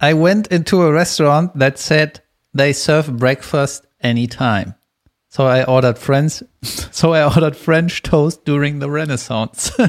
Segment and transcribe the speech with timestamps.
[0.00, 2.22] I went into a restaurant that said
[2.56, 4.74] they serve breakfast anytime.
[5.30, 6.42] So I ordered French,
[6.90, 9.72] so I ordered French toast during the Renaissance.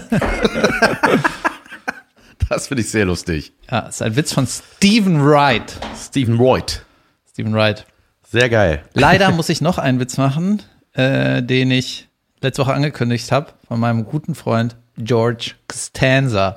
[2.49, 3.53] Das finde ich sehr lustig.
[3.71, 5.77] ja, ist ein Witz von Stephen Wright.
[5.95, 6.83] Stephen Wright.
[7.31, 7.85] Stephen Wright.
[8.27, 8.83] Sehr geil.
[8.95, 12.07] Leider muss ich noch einen Witz machen, äh, den ich
[12.41, 16.55] letzte Woche angekündigt habe von meinem guten Freund George Costanza.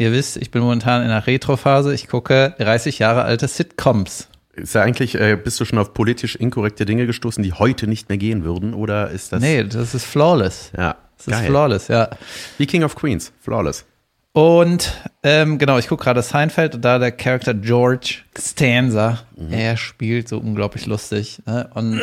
[0.00, 1.92] Ihr wisst, ich bin momentan in der Retro-Phase.
[1.92, 4.28] Ich gucke 30 Jahre alte Sitcoms.
[4.54, 8.08] Ist ja eigentlich, äh, bist du schon auf politisch inkorrekte Dinge gestoßen, die heute nicht
[8.08, 8.72] mehr gehen würden?
[8.72, 9.42] Oder ist das.
[9.42, 10.72] Nee, das ist flawless.
[10.74, 10.96] Ja.
[11.18, 11.50] Das ist geil.
[11.50, 12.08] flawless, ja.
[12.56, 13.30] Wie King of Queens.
[13.42, 13.84] Flawless.
[14.32, 14.90] Und
[15.22, 19.18] ähm, genau, ich gucke gerade Seinfeld und da der Charakter George Costanza,
[19.50, 21.42] er spielt so unglaublich lustig.
[21.44, 21.68] Ne?
[21.74, 22.00] Und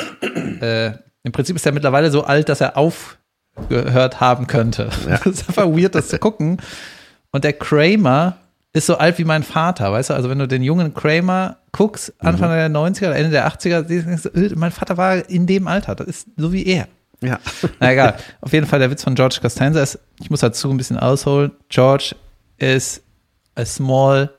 [0.61, 0.91] äh,
[1.23, 4.91] im Prinzip ist er mittlerweile so alt, dass er aufgehört haben könnte.
[5.09, 5.17] Ja.
[5.23, 6.61] Das ist einfach weird, das zu gucken.
[7.31, 8.37] Und der Kramer
[8.73, 10.13] ist so alt wie mein Vater, weißt du?
[10.13, 14.29] Also wenn du den jungen Kramer guckst, Anfang der 90er, Ende der 80er, denkst du,
[14.29, 16.87] äh, mein Vater war in dem Alter, das ist so wie er.
[17.21, 17.39] Ja.
[17.79, 18.17] Na egal.
[18.41, 21.51] Auf jeden Fall der Witz von George Costanza ist, ich muss dazu ein bisschen ausholen.
[21.69, 22.15] George
[22.57, 23.01] is
[23.55, 24.29] a small,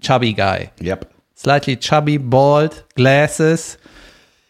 [0.00, 0.70] chubby guy.
[0.80, 1.08] Yep.
[1.34, 3.78] Slightly chubby, bald, glasses,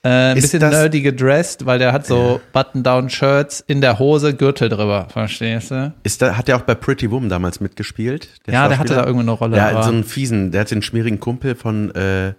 [0.04, 4.68] äh, ein Ist bisschen nerdy gedressed, weil der hat so Button-Down-Shirts in der Hose, Gürtel
[4.68, 5.92] drüber, verstehst du?
[6.02, 8.28] Ist da, hat der auch bei Pretty Woman damals mitgespielt?
[8.46, 10.82] Ja, der hatte da irgendwo eine Rolle, Der hat so einen fiesen, der hat den
[10.82, 12.34] schmierigen Kumpel von, äh,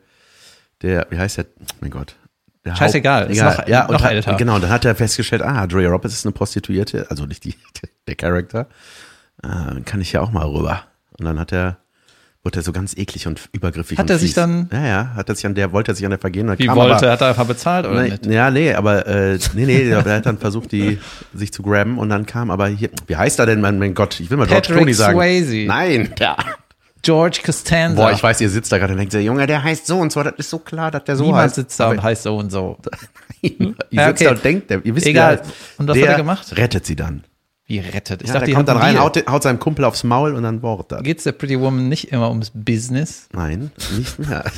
[0.81, 1.45] der, wie heißt der?
[1.61, 2.16] Oh mein Gott.
[2.66, 3.58] Der Scheißegal, Haupt- ist Egal.
[3.58, 4.33] noch- ja, noch und hat, älter.
[4.36, 7.55] Genau, dann hat er festgestellt, ah, Drea Roberts ist eine Prostituierte, also nicht die,
[8.08, 8.67] der Charakter.
[9.42, 10.83] Ah, dann kann ich ja auch mal rüber.
[11.20, 11.77] Und dann hat er,
[12.44, 13.97] wurde er so ganz eklig und übergriffig.
[13.97, 14.36] Hat und er sich fies.
[14.36, 16.47] dann- Ja, ja, hat er sich an der, wollte er sich an der vergehen.
[16.47, 18.25] Dann Wie kam wollte, aber, hat er einfach bezahlt oder Nee, nicht?
[18.25, 20.99] ja, nee, aber äh, nee, nee, er hat dann versucht, die
[21.33, 24.19] sich zu grabben und dann kam aber hier, wie heißt er denn, mein, mein Gott,
[24.19, 25.17] ich will mal George Patrick Clooney sagen.
[25.17, 25.66] Swayze.
[25.67, 26.36] Nein, ja.
[27.02, 28.02] George Costanza.
[28.02, 30.11] Boah, ich weiß, ihr sitzt da gerade und denkt, der Junge, der heißt so und
[30.11, 31.55] so, das ist so klar, dass der so Niemand heißt.
[31.55, 32.77] sitzt da und heißt so und so.
[33.42, 34.23] ihr Ja, sitzt okay.
[34.25, 35.37] da und denkt, der, ihr wisst, Egal.
[35.37, 35.45] Der,
[35.77, 36.58] Und was der hat er gemacht?
[36.58, 37.23] rettet sie dann.
[37.65, 38.21] Wie rettet?
[38.21, 40.61] Ich Ja, dachte, der kommt dann rein, haut, haut seinem Kumpel aufs Maul und dann
[40.61, 41.01] Wort das.
[41.03, 43.29] Geht's der Pretty Woman nicht immer ums Business?
[43.31, 44.43] Nein, nicht mehr.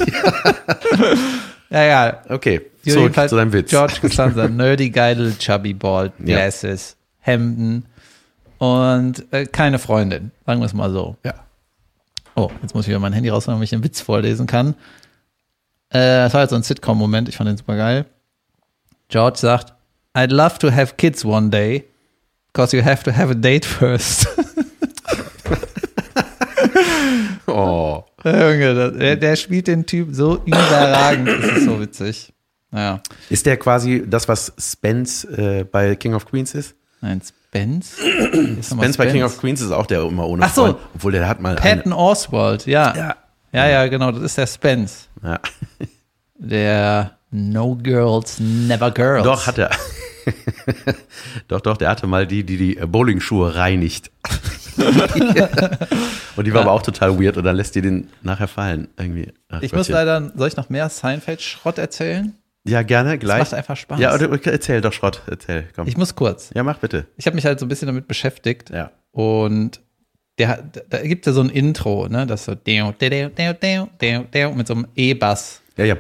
[1.70, 2.22] Ja, ja.
[2.30, 3.72] Okay, zurück zu deinem Witz.
[3.72, 6.38] George Costanza, nerdy, geil, chubby, bald, Ja.
[6.38, 7.86] glasses, Hemden
[8.60, 10.32] und äh, keine Freundin.
[10.46, 11.18] Sagen wir es mal so.
[11.24, 11.34] Ja.
[12.36, 14.76] Oh, jetzt muss ich wieder mein Handy rausnehmen, damit ich einen Witz vorlesen kann.
[15.90, 18.06] Äh, das war jetzt so ein Sitcom-Moment, ich fand den super geil.
[19.10, 19.74] George sagt,
[20.14, 21.84] I'd love to have kids one day,
[22.56, 24.28] because you have to have a date first.
[27.48, 28.04] Oh.
[28.26, 32.34] Junge, der, der spielt den Typ so überragend, das ist so witzig.
[32.72, 33.02] Naja.
[33.30, 36.76] Ist der quasi das, was Spence äh, bei King of Queens ist?
[37.00, 37.98] Nein, Spence?
[38.34, 40.64] Nochmal Spence bei King of Queens ist auch der immer ohne Ach so.
[40.64, 42.94] Freund, obwohl der hat mal Patton Oswald, ja.
[42.96, 43.16] Ja.
[43.54, 45.08] Ja, ja, genau, das ist der Spence.
[45.22, 45.40] eine, ja.
[46.38, 49.24] Der No Girls, Never Girls.
[49.24, 49.70] Doch, hat er.
[51.48, 54.12] doch, doch, der hatte mal die, die die Bowlingschuhe reinigt.
[56.36, 58.88] und die war aber auch total weird und dann lässt die den nachher fallen.
[58.98, 59.32] Irgendwie.
[59.50, 59.94] Ach, Ich muss Gottchen.
[59.96, 62.34] leider, soll ich noch mehr Seinfeld-Schrott erzählen?
[62.68, 63.40] Ja, gerne, gleich.
[63.40, 64.00] macht einfach Spaß.
[64.00, 65.88] Ja, oder, erzähl doch, Schrott, erzähl, komm.
[65.88, 66.50] Ich muss kurz.
[66.56, 67.06] ja, mach bitte.
[67.16, 68.72] Ich habe mich halt so ein bisschen damit beschäftigt.
[68.72, 68.92] Ja.
[69.12, 69.82] Und
[70.40, 72.26] der, da gibt ja so ein Intro, ne?
[72.26, 72.56] Das so
[74.56, 75.62] mit so einem E-Bass.
[75.78, 75.96] Ja, ja,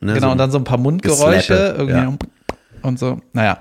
[0.00, 2.16] ne, Genau, und dann so ein paar Mundgeräusche irgendwie ja.
[2.86, 3.20] Und so.
[3.32, 3.60] Naja.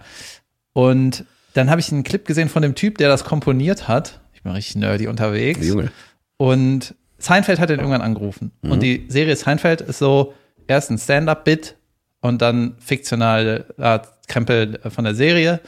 [0.73, 4.21] Und dann habe ich einen Clip gesehen von dem Typ, der das komponiert hat.
[4.33, 5.65] Ich bin richtig nerdy unterwegs.
[5.65, 5.91] Junge.
[6.37, 8.51] Und Seinfeld hat ihn irgendwann angerufen.
[8.61, 8.71] Mhm.
[8.71, 10.33] Und die Serie Seinfeld ist so
[10.67, 11.75] erst ein Stand-up-Bit
[12.21, 15.61] und dann fiktionale äh, Krempel von der Serie.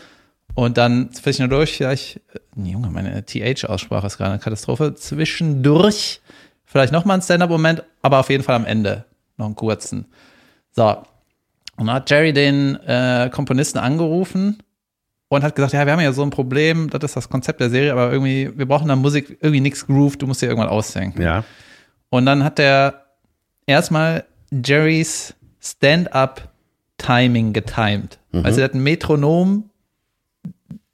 [0.55, 4.95] Und dann zwischendurch vielleicht, äh, Junge, meine TH-Aussprache ist gerade eine Katastrophe.
[4.95, 6.21] Zwischendurch
[6.65, 9.05] vielleicht nochmal ein Stand-up-Moment, aber auf jeden Fall am Ende
[9.37, 10.05] noch einen kurzen.
[10.71, 10.97] So.
[11.77, 14.57] Und dann hat Jerry den äh, Komponisten angerufen
[15.29, 17.69] und hat gesagt, ja, wir haben ja so ein Problem, das ist das Konzept der
[17.69, 21.21] Serie, aber irgendwie, wir brauchen da Musik, irgendwie nichts Groove, du musst dir irgendwann aushängen.
[21.21, 21.43] Ja.
[22.09, 23.05] Und dann hat er
[23.65, 28.19] erstmal Jerrys Stand-up-Timing getimed.
[28.43, 29.69] Also er hat ein Metronom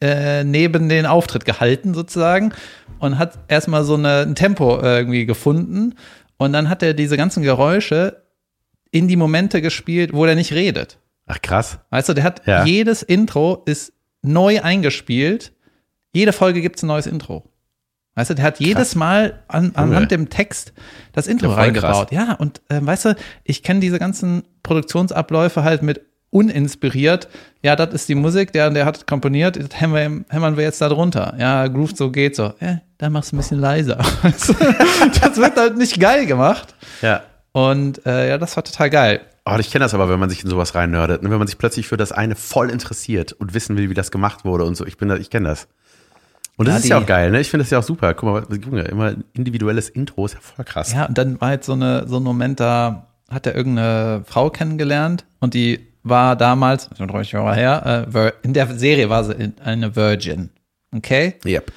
[0.02, 2.54] äh, neben den Auftritt gehalten sozusagen
[3.00, 5.96] und hat erstmal so eine, ein Tempo äh, irgendwie gefunden
[6.38, 8.23] und dann hat er diese ganzen Geräusche
[8.94, 11.00] in die Momente gespielt, wo er nicht redet.
[11.26, 11.80] Ach, krass.
[11.90, 12.64] Weißt du, der hat Ja.
[12.64, 13.92] jedes Intro ist
[14.22, 15.52] neu eingespielt.
[16.14, 17.44] Jede Folge gibt es ein neues Intro.
[18.16, 20.74] Weißt du, der hat jedes Mal an, anhand dem Text
[21.14, 22.12] das Intro Ja, reingebaut.
[22.12, 27.28] Ja, und ähm, weißt du, ich kenne diese ganzen Produktionsabläufe halt mit uninspiriert.
[27.64, 30.82] Ja, das ist die Musik, der, der hat komponiert, das hämmern wir, hämmern wir jetzt
[30.82, 31.36] da drunter.
[31.40, 32.54] Ja, Groove so geht so.
[32.60, 33.98] Ja, dann machst du ein bisschen leiser.
[34.24, 36.76] das wird halt nicht geil gemacht.
[37.02, 37.22] Ja.
[37.54, 39.22] Und äh, ja, das war total geil.
[39.46, 41.30] Oh, ich kenne das aber, wenn man sich in sowas reinnördet, ne?
[41.30, 44.44] wenn man sich plötzlich für das eine voll interessiert und wissen will, wie das gemacht
[44.46, 44.86] wurde und so.
[44.86, 45.68] Ich bin da, ich kenne das.
[46.56, 47.40] Und das Ja, ist ja auch geil, ne?
[47.42, 48.14] Ich finde das ja auch super.
[48.14, 50.94] Guck mal, Junge, immer individuelles Intro ist ja voll krass.
[50.94, 54.50] Ja, und dann war jetzt so, eine, so ein Moment, da hat er irgendeine Frau
[54.52, 59.34] kennengelernt und die war damals, schon 30 Jahre her, äh, in der Serie war sie
[59.34, 60.50] in- eine Virgin.
[60.96, 61.36] Okay?
[61.46, 61.72] Yep.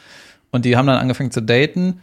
[0.50, 2.00] Und die haben dann angefangen zu daten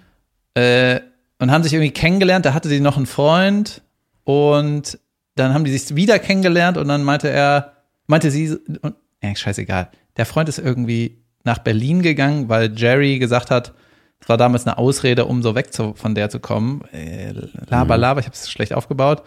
[0.56, 1.00] äh,
[1.44, 2.46] und haben sich irgendwie kennengelernt.
[2.46, 3.82] Da hatte sie noch einen Freund
[4.24, 4.98] und
[5.36, 7.74] dann haben die sich wieder kennengelernt und dann meinte er,
[8.08, 9.90] meinte sie, und, ja, scheißegal.
[10.16, 13.74] Der Freund ist irgendwie nach Berlin gegangen, weil Jerry gesagt hat,
[14.22, 16.82] es war damals eine Ausrede, um so weg zu, von der zu kommen.
[16.94, 17.34] Äh,
[17.68, 19.24] laber, laber, ich habe es schlecht aufgebaut.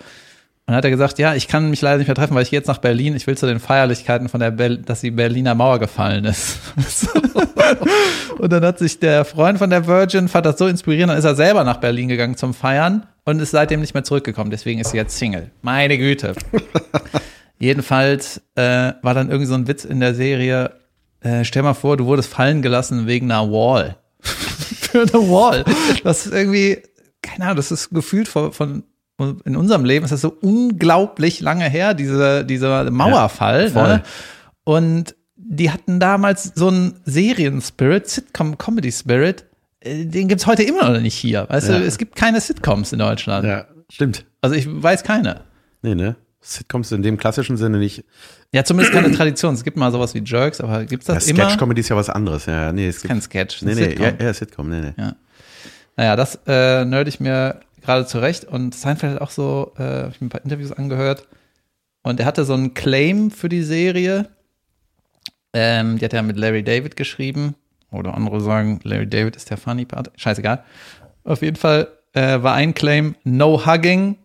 [0.67, 2.51] Und dann hat er gesagt, ja, ich kann mich leider nicht mehr treffen, weil ich
[2.51, 3.15] gehe jetzt nach Berlin.
[3.15, 6.59] Ich will zu den Feierlichkeiten von der, Bel dass die Berliner Mauer gefallen ist.
[8.39, 11.25] und dann hat sich der Freund von der Virgin, fand das so inspirierend, dann ist
[11.25, 14.51] er selber nach Berlin gegangen zum Feiern und ist seitdem nicht mehr zurückgekommen.
[14.51, 15.53] Deswegen ist sie jetzt Single.
[15.63, 16.35] Meine Güte.
[17.61, 20.73] Jedenfalls äh, war dann irgendwie so ein Witz in der Serie.
[21.21, 23.99] Äh, stell mal vor, du wurdest fallen gelassen wegen einer Wall.
[24.21, 25.65] Für eine Wall.
[26.03, 26.83] Das ist irgendwie,
[27.23, 28.83] keine Ahnung, das ist gefühlt von, von
[29.19, 33.65] in unserem Leben ist das so unglaublich lange her, diese, dieser Mauerfall.
[33.65, 33.89] Ja, voll.
[33.89, 34.03] ne?
[34.65, 39.45] Und die hatten damals so einen Serien-Spirit, Sitcom-Comedy-Spirit,
[39.81, 41.47] äh, den gibt's heute immer noch nicht hier.
[41.49, 41.79] Weißt Ja.
[41.79, 43.47] du, es gibt keine Sitcoms in Deutschland.
[43.47, 44.25] Ja, stimmt.
[44.43, 45.43] Also ich weiß keine.
[45.83, 46.17] Nee, ne?
[46.41, 48.05] Sitcoms in dem klassischen Sinne nicht.
[48.53, 49.55] Ja, zumindest keine Tradition.
[49.55, 51.45] Es gibt mal sowas wie Jerks, aber gibt's Ja, das immer?
[51.49, 52.47] Sketch-Comedy ist ja was anderes.
[52.47, 53.63] Ja, nee, es gibt, Kein Sketch.
[53.63, 54.05] nee, nee, Sitcom.
[54.05, 54.93] ja, ja, Sitcom, nee, nee.
[54.97, 55.17] Ja.
[55.97, 58.45] Naja, das äh, nerd ich mir gerade zurecht.
[58.45, 61.27] Und Seinfeld hat auch so, äh, habe ich mir ein paar Interviews angehört.
[62.03, 64.29] Und er hatte so einen Claim für die Serie.
[65.53, 67.55] Ähm, die hat er mit Larry David geschrieben.
[67.91, 70.11] Oder andere sagen, Larry David ist der Funny Part.
[70.17, 70.63] Scheißegal.
[71.25, 74.17] Auf jeden Fall äh, war ein Claim, no hugging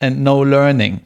[0.00, 1.00] and no learning.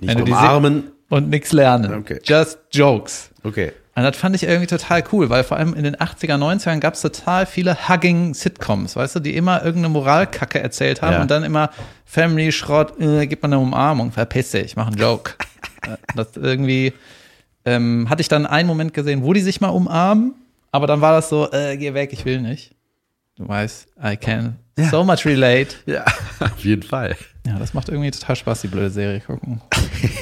[0.00, 0.90] Nicht umarmen.
[1.10, 1.94] Und nichts lernen.
[1.94, 2.18] Okay.
[2.24, 3.30] Just jokes.
[3.42, 3.72] Okay.
[3.96, 6.94] Und das fand ich irgendwie total cool, weil vor allem in den 80er, 90ern gab
[6.94, 11.22] es total viele Hugging-Sitcoms, weißt du, die immer irgendeine Moralkacke erzählt haben Ja.
[11.22, 11.70] und dann immer
[12.04, 15.32] Family, Schrott, äh, gib mal eine Umarmung, verpiss dich, ich mach einen Joke.
[16.16, 16.94] Das irgendwie
[17.66, 20.32] ähm, hatte ich dann einen Moment gesehen, wo die sich mal umarmen,
[20.72, 22.74] aber dann war das so, äh, geh weg, ich will nicht.
[23.36, 24.88] Du weißt, I can Ja.
[24.88, 25.76] so much relate.
[25.86, 26.04] Ja,
[26.40, 27.16] auf jeden Fall.
[27.46, 29.60] Ja, das macht irgendwie total Spaß, die blöde Serie gucken.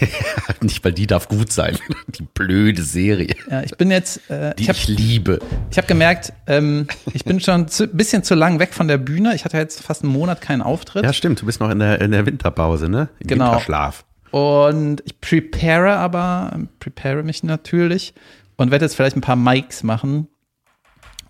[0.60, 1.78] Nicht, weil die darf gut sein.
[2.08, 5.38] Die blöde Serie, Ja, ich bin jetzt, äh, die ich habe ich liebe.
[5.70, 9.34] Ich habe gemerkt, ähm, ich bin schon ein bisschen zu lang weg von der Bühne.
[9.34, 11.04] Ich hatte jetzt fast einen Monat keinen Auftritt.
[11.04, 11.40] Ja, stimmt.
[11.42, 13.08] Du bist noch in der, in der Winterpause, ne?
[13.20, 13.46] Im Genau.
[13.52, 14.04] Winterschlaf.
[14.30, 18.14] Und ich prepare aber, prepare mich natürlich
[18.56, 20.28] und werde jetzt vielleicht ein paar Mics machen.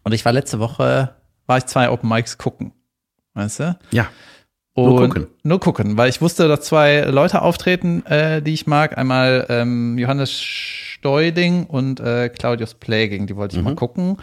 [0.04, 1.14] Und ich war letzte Woche,
[1.46, 2.72] war ich zwei Open Mics gucken.
[3.34, 3.78] Weißt du?
[3.92, 4.08] Ja.
[4.74, 5.26] Und Nur gucken.
[5.42, 8.96] Nur gucken, weil ich wusste, dass zwei Leute auftreten, äh, die ich mag.
[8.96, 13.68] Einmal ähm, Johannes Steuding und äh, Claudius Pläging, die wollte ich Mhm.
[13.68, 14.16] mal gucken.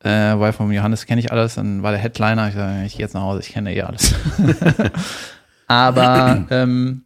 [0.00, 2.48] Äh, weil vom Johannes kenne ich alles, dann war der Headliner.
[2.48, 4.14] Ich sage, ich gehe jetzt nach Hause, ich kenne eh alles.
[5.66, 7.02] Aber ähm,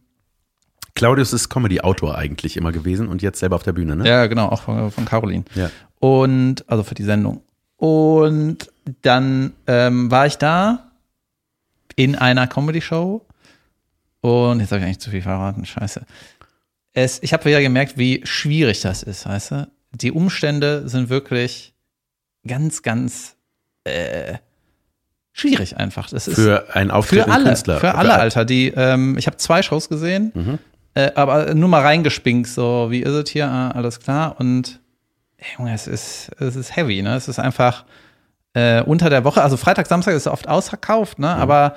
[0.95, 4.07] Claudius ist Comedy-Autor eigentlich immer gewesen und jetzt selber auf der Bühne, ne?
[4.07, 5.43] ja, genau, auch von, von Caroline.
[5.55, 5.69] Ja.
[5.99, 7.41] Und, also für die Sendung.
[7.77, 8.71] Und
[9.01, 10.91] dann ähm, war ich da
[11.95, 13.25] in einer Comedy-Show.
[14.21, 16.01] Und jetzt habe ich eigentlich zu viel verraten, scheiße.
[16.93, 19.67] Es, ich habe wieder gemerkt, wie schwierig das ist, weißt du?
[19.91, 21.73] Die Umstände sind wirklich
[22.47, 23.35] ganz, ganz
[23.83, 24.35] äh,
[25.33, 26.09] schwierig einfach.
[26.09, 27.79] Das ist Für einen für auftretenden alle, Künstler.
[27.79, 28.45] für alle, Alter.
[28.45, 30.59] Die, ähm, ich habe zwei Shows gesehen, Mhm.
[30.93, 34.39] äh, aber nur mal reingespinkt, so wie ist es hier, ah, alles klar.
[34.39, 34.79] Und
[35.57, 37.15] Junge, es ist, es ist heavy, ne?
[37.15, 37.83] Es ist einfach
[38.53, 41.25] äh, unter der Woche, also Freitag, Samstag ist oft ausverkauft, Mhm.
[41.25, 41.35] ne?
[41.35, 41.75] Aber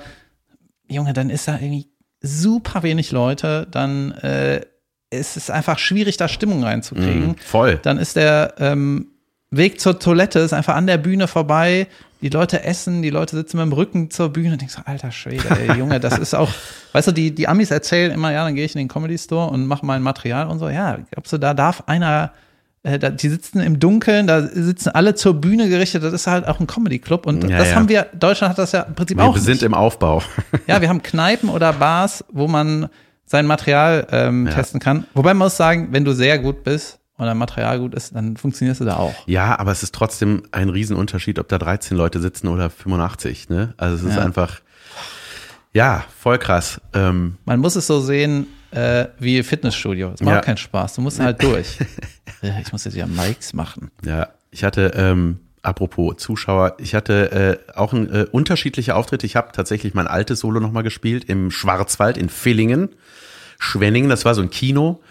[0.87, 1.87] Junge, dann ist da irgendwie
[2.21, 4.61] super wenig Leute, dann äh,
[5.09, 7.35] ist es einfach schwierig, da Stimmung reinzukriegen Mhm.
[7.37, 7.79] Voll.
[7.83, 9.07] dann ist der ähm,
[9.49, 11.87] Weg zur Toilette ist einfach an der Bühne vorbei.
[12.21, 15.11] Die Leute essen, die Leute sitzen mit dem Rücken zur Bühne und denkst so, alter
[15.11, 16.49] Schwede, ey, Junge, das ist auch,
[16.93, 19.49] weißt du, die, die Amis erzählen immer, ja, dann gehe ich in den Comedy Store
[19.51, 20.67] und mache mein Material und so.
[20.67, 22.33] Ja, glaubst du, da darf einer,
[22.97, 26.67] die sitzen im Dunkeln, da sitzen alle zur Bühne gerichtet, das ist halt auch ein
[26.67, 27.75] Comedy Club und Ja, das ja.
[27.75, 29.63] haben wir, Deutschland hat das ja im Prinzip Wir auch sind nicht.
[29.63, 30.21] im Aufbau.
[30.67, 32.87] Ja, wir haben Kneipen oder Bars, wo man
[33.25, 34.53] sein Material ähm, Ja.
[34.53, 35.05] testen kann.
[35.13, 38.37] Wobei man muss sagen, wenn du sehr gut bist und dein Material gut ist, dann
[38.37, 39.13] funktionierst du da auch.
[39.25, 43.73] Ja, aber es ist trotzdem ein Riesenunterschied, ob da 13 Leute sitzen oder 85, ne?
[43.75, 44.61] Also es ist einfach,
[45.73, 46.79] ja, voll krass.
[46.93, 50.11] Ähm, Man muss es so sehen, äh, wie Fitnessstudio.
[50.13, 50.41] Es macht Ja.
[50.41, 50.95] keinen Spaß.
[50.95, 51.77] Du musst halt durch.
[52.43, 53.89] Äh, ich muss jetzt ja Mikes machen.
[54.05, 57.31] Ja, ich hatte, ähm, apropos Zuschauer, ich hatte
[57.67, 59.25] äh, auch ein, äh, unterschiedliche Auftritte.
[59.25, 62.89] Ich habe tatsächlich mein altes Solo nochmal gespielt im Schwarzwald in Villingen,
[63.57, 64.07] Schwenningen.
[64.09, 65.01] Das war so ein Kino.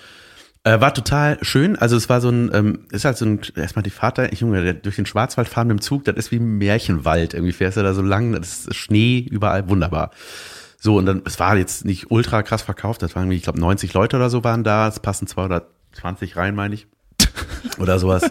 [0.63, 1.75] Äh, war total schön.
[1.77, 4.41] Also es war so ein, ähm, ist halt so ein, erstmal die Fahrt da, ich
[4.41, 7.35] Junge, der, durch den Schwarzwald fahren mit dem Zug, das ist wie ein Märchenwald.
[7.35, 10.13] Irgendwie fährst du da so lang, das ist Schnee überall, wunderbar.
[10.79, 13.59] So, und dann, es war jetzt nicht ultra krass verkauft, das waren irgendwie, ich glaube,
[13.61, 16.87] 90 Leute oder so waren da, es passen 220 rein, meine ich.
[17.79, 18.23] Oder sowas.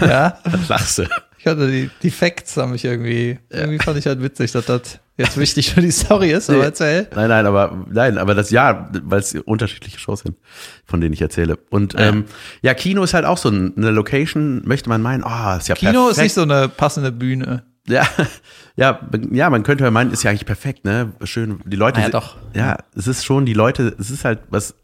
[0.00, 1.02] Ja, Was lachst du?
[1.38, 5.00] ich hatte die, die Facts, haben mich irgendwie, irgendwie fand ich halt witzig, dass das
[5.16, 6.64] jetzt wichtig für die Story ist, aber Nee.
[6.66, 7.08] erzähl.
[7.14, 10.36] Nein, nein, aber nein, aber das ja, weil es unterschiedliche Shows sind,
[10.84, 11.58] von denen ich erzähle.
[11.70, 12.00] Und Ja.
[12.08, 12.24] ähm,
[12.62, 15.74] ja, Kino ist halt auch so ein- eine Location, möchte man meinen, oh, ist ja
[15.74, 16.10] Kino perfekt.
[16.12, 17.64] ist nicht so eine passende Bühne.
[17.88, 18.06] Ja,
[18.76, 19.00] ja,
[19.32, 21.12] ja, man könnte ja meinen, ist ja eigentlich perfekt, ne?
[21.24, 22.00] Schön, die Leute.
[22.00, 22.36] Ah ja, doch.
[22.54, 24.74] Ja, es ist schon, die Leute, es ist halt, was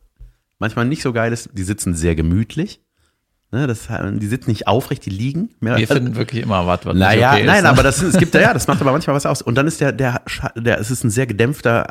[0.58, 2.80] manchmal nicht so geil ist, die sitzen sehr gemütlich.
[3.52, 5.50] Ne, das, die sitzen nicht aufrecht, die liegen.
[5.60, 7.62] Mehr, Wir finden wirklich immer was, was naja, okay nein, ist.
[7.62, 7.68] ne?
[7.68, 9.42] aber das, es gibt ja, das macht aber manchmal was aus.
[9.42, 10.22] Und dann ist der, der,
[10.56, 11.86] der, es ist ein sehr gedämpfter,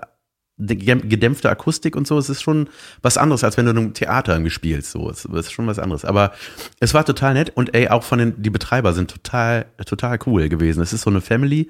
[0.58, 2.18] gedämpfte Akustik und so.
[2.18, 2.70] Es ist schon
[3.02, 4.92] was anderes, als wenn du in einem Theater irgendwie spielst.
[4.92, 6.06] So, es ist schon was anderes.
[6.06, 6.32] Aber
[6.80, 10.50] es war total nett und ey, auch von den, die Betreiber sind total, total cool
[10.50, 10.82] gewesen.
[10.82, 11.70] Es ist so eine Family.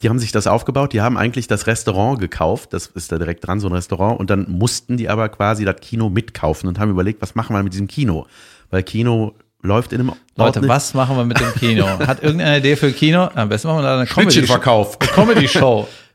[0.00, 3.44] Die haben sich das aufgebaut, die haben eigentlich das Restaurant gekauft, das ist da direkt
[3.44, 6.92] dran, so ein Restaurant, und dann mussten die aber quasi das Kino mitkaufen und haben
[6.92, 8.24] überlegt, was machen wir mit diesem Kino?
[8.70, 11.84] Weil Kino läuft in einem Leute, Ort- was machen wir mit dem Kino?
[11.88, 13.28] Hat irgendeine Idee für Kino?
[13.34, 15.00] Am besten machen wir da eine Comedy Schnittchenverkauf.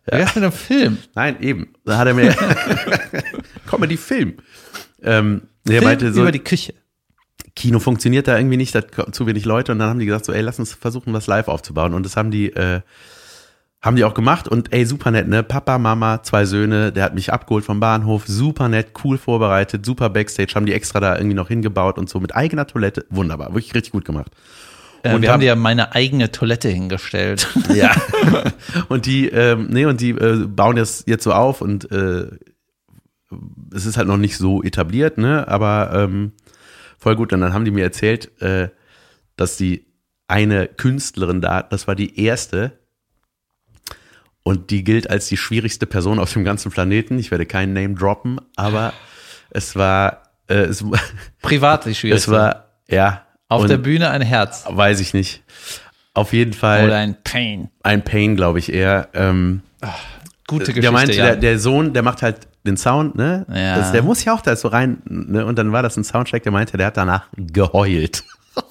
[0.05, 0.11] Comedy-Show.
[0.11, 0.97] Wie wär's mit einem Film?
[1.15, 1.73] Nein, eben.
[1.85, 2.35] Da hat er mir
[3.67, 4.37] Comedy-Film.
[5.01, 6.73] Ähm, der Film meinte so, über die Küche.
[7.55, 10.25] Kino funktioniert da irgendwie nicht, da kommen zu wenig Leute und dann haben die gesagt
[10.25, 12.81] so, ey, lass uns versuchen, was live aufzubauen und das haben die, äh,
[13.79, 15.43] haben die auch gemacht und ey, super nett, ne?
[15.43, 20.09] Papa, Mama, zwei Söhne, der hat mich abgeholt vom Bahnhof, super nett, cool vorbereitet, super
[20.09, 23.75] Backstage, haben die extra da irgendwie noch hingebaut und so mit eigener Toilette, wunderbar, wirklich
[23.75, 24.31] richtig gut gemacht.
[25.03, 27.47] Äh, Und wir haben dir ja meine eigene Toilette hingestellt.
[27.73, 27.91] Ja.
[28.89, 32.27] und die, ähm, nee, und die äh, bauen das jetzt so auf und äh,
[33.73, 35.47] es ist halt noch nicht so etabliert, ne?
[35.47, 36.33] Aber ähm,
[36.99, 37.33] voll gut.
[37.33, 38.69] Und dann haben die mir erzählt, äh,
[39.35, 39.87] dass die
[40.27, 42.79] eine Künstlerin da, das war die erste,
[44.43, 47.17] und die gilt als die schwierigste Person auf dem ganzen Planeten.
[47.17, 48.93] Ich werde keinen Name droppen, aber
[49.49, 50.83] es war, äh, es,
[51.41, 52.31] Privat die schwierigste.
[52.31, 53.22] es war, ja.
[53.53, 54.65] Auf und der Bühne ein Herz.
[54.67, 55.43] Weiß ich nicht.
[56.13, 57.69] Auf jeden Fall Oder ein Pain.
[57.81, 59.09] ein Pain, glaube ich eher.
[59.13, 59.61] Ähm,
[60.47, 60.81] Gute Geschichte.
[60.81, 61.25] der meinte, ja.
[61.25, 63.45] der, der Sohn, der macht halt den Sound, ne?
[63.53, 63.77] Ja.
[63.77, 65.45] Das, der muss ja auch da so rein, ne?
[65.45, 68.23] Und dann war das ein Soundcheck, der meinte, der hat danach geheult.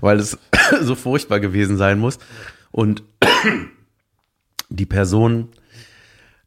[0.00, 0.38] Weil es
[0.80, 2.18] so furchtbar gewesen sein muss.
[2.72, 3.02] Und
[4.68, 5.50] die Person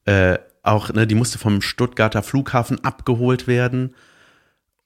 [0.05, 3.95] äh, auch, ne, die musste vom Stuttgarter Flughafen abgeholt werden.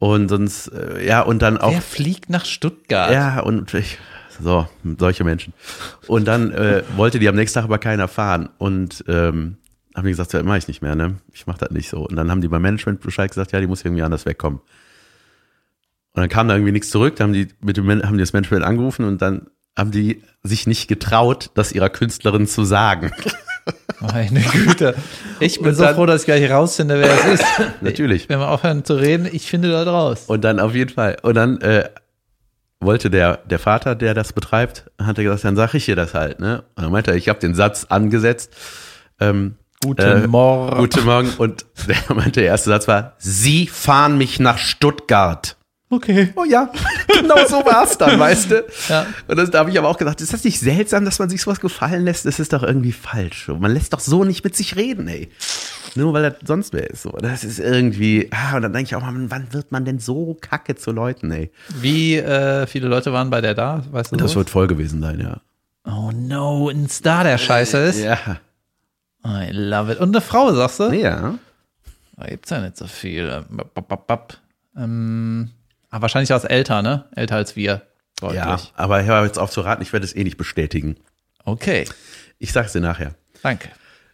[0.01, 1.72] Und sonst, äh, ja, und dann auch.
[1.72, 3.12] Wer fliegt nach Stuttgart?
[3.12, 4.00] Ja, und ich,
[4.41, 4.67] so,
[4.98, 5.53] solche Menschen.
[6.08, 8.50] Und dann äh, wollte die am nächsten Tag aber keiner fahren.
[8.58, 9.58] Und ähm,
[9.93, 11.17] haben die gesagt, ja, mach ich nicht mehr, ne?
[11.34, 12.00] Ich mach das nicht so.
[12.00, 14.62] Und dann haben die beim Management Bescheid gesagt, ja, die muss irgendwie anders wegkommen.
[16.13, 18.34] Und dann kam da irgendwie nichts zurück, dann haben die mit dem haben die das
[18.34, 23.12] Management angerufen und dann haben die sich nicht getraut, das ihrer Künstlerin zu sagen.
[24.00, 24.96] Meine Güte.
[25.39, 27.46] Ich bin so froh, dass ich gleich rausfinde, wer es ist.
[27.82, 28.30] Natürlich.
[28.30, 30.24] Wenn wir aufhören zu reden, ich finde da raus.
[30.27, 31.18] Und dann auf jeden Fall.
[31.22, 31.89] Und dann äh,
[32.80, 36.39] wollte der, der Vater, der das betreibt, hatte gesagt, dann sag ich dir das halt.
[36.39, 36.63] Ne?
[36.75, 38.53] Und dann meinte er, ich habe den Satz angesetzt.
[39.20, 40.77] Ähm, Guten äh, Morgen.
[40.77, 41.30] Guten Morgen.
[41.38, 45.58] Und der meinte, der erste Satz war, Sie fahren mich nach Stuttgart.
[45.91, 46.31] Okay.
[46.36, 46.71] Oh ja,
[47.07, 48.65] genau so war's dann, weißt du?
[48.88, 49.05] Ja.
[49.27, 51.41] Und das, da habe ich aber auch gedacht, ist das nicht seltsam, dass man sich
[51.41, 52.25] sowas gefallen lässt?
[52.25, 53.50] Das ist doch irgendwie falsch.
[53.50, 55.29] Man lässt doch so nicht mit sich reden, ey.
[55.95, 57.03] Nur weil das sonst wer ist.
[57.03, 57.12] So.
[57.12, 60.38] Das ist irgendwie, ah, und dann denke ich auch mal, wann wird man denn so
[60.39, 61.51] kacke zu Leuten, ey?
[61.81, 63.83] Wie äh, viele Leute waren bei der da?
[63.91, 64.36] Weißt du Das sowas?
[64.38, 65.41] wird voll gewesen sein, ja.
[65.86, 68.00] Oh no, ein Star, der scheiße ist.
[68.00, 68.17] Ja.
[69.25, 70.00] I love it.
[70.00, 70.91] Und eine Frau, sagst du?
[70.93, 71.36] Ja.
[72.15, 73.43] Da gibt's ja nicht so viel.
[73.50, 74.38] Bap, bap, bap.
[74.77, 75.50] Ähm,
[75.91, 77.05] ah, wahrscheinlich auch älter, ne?
[77.15, 77.83] Älter als wir.
[78.19, 78.39] Deutlich.
[78.39, 80.95] Ja, aber hör jetzt auf zu raten, ich werde es eh nicht bestätigen.
[81.45, 81.86] Okay,
[82.39, 83.13] Ich sag's dir nachher.
[83.43, 83.69] danke.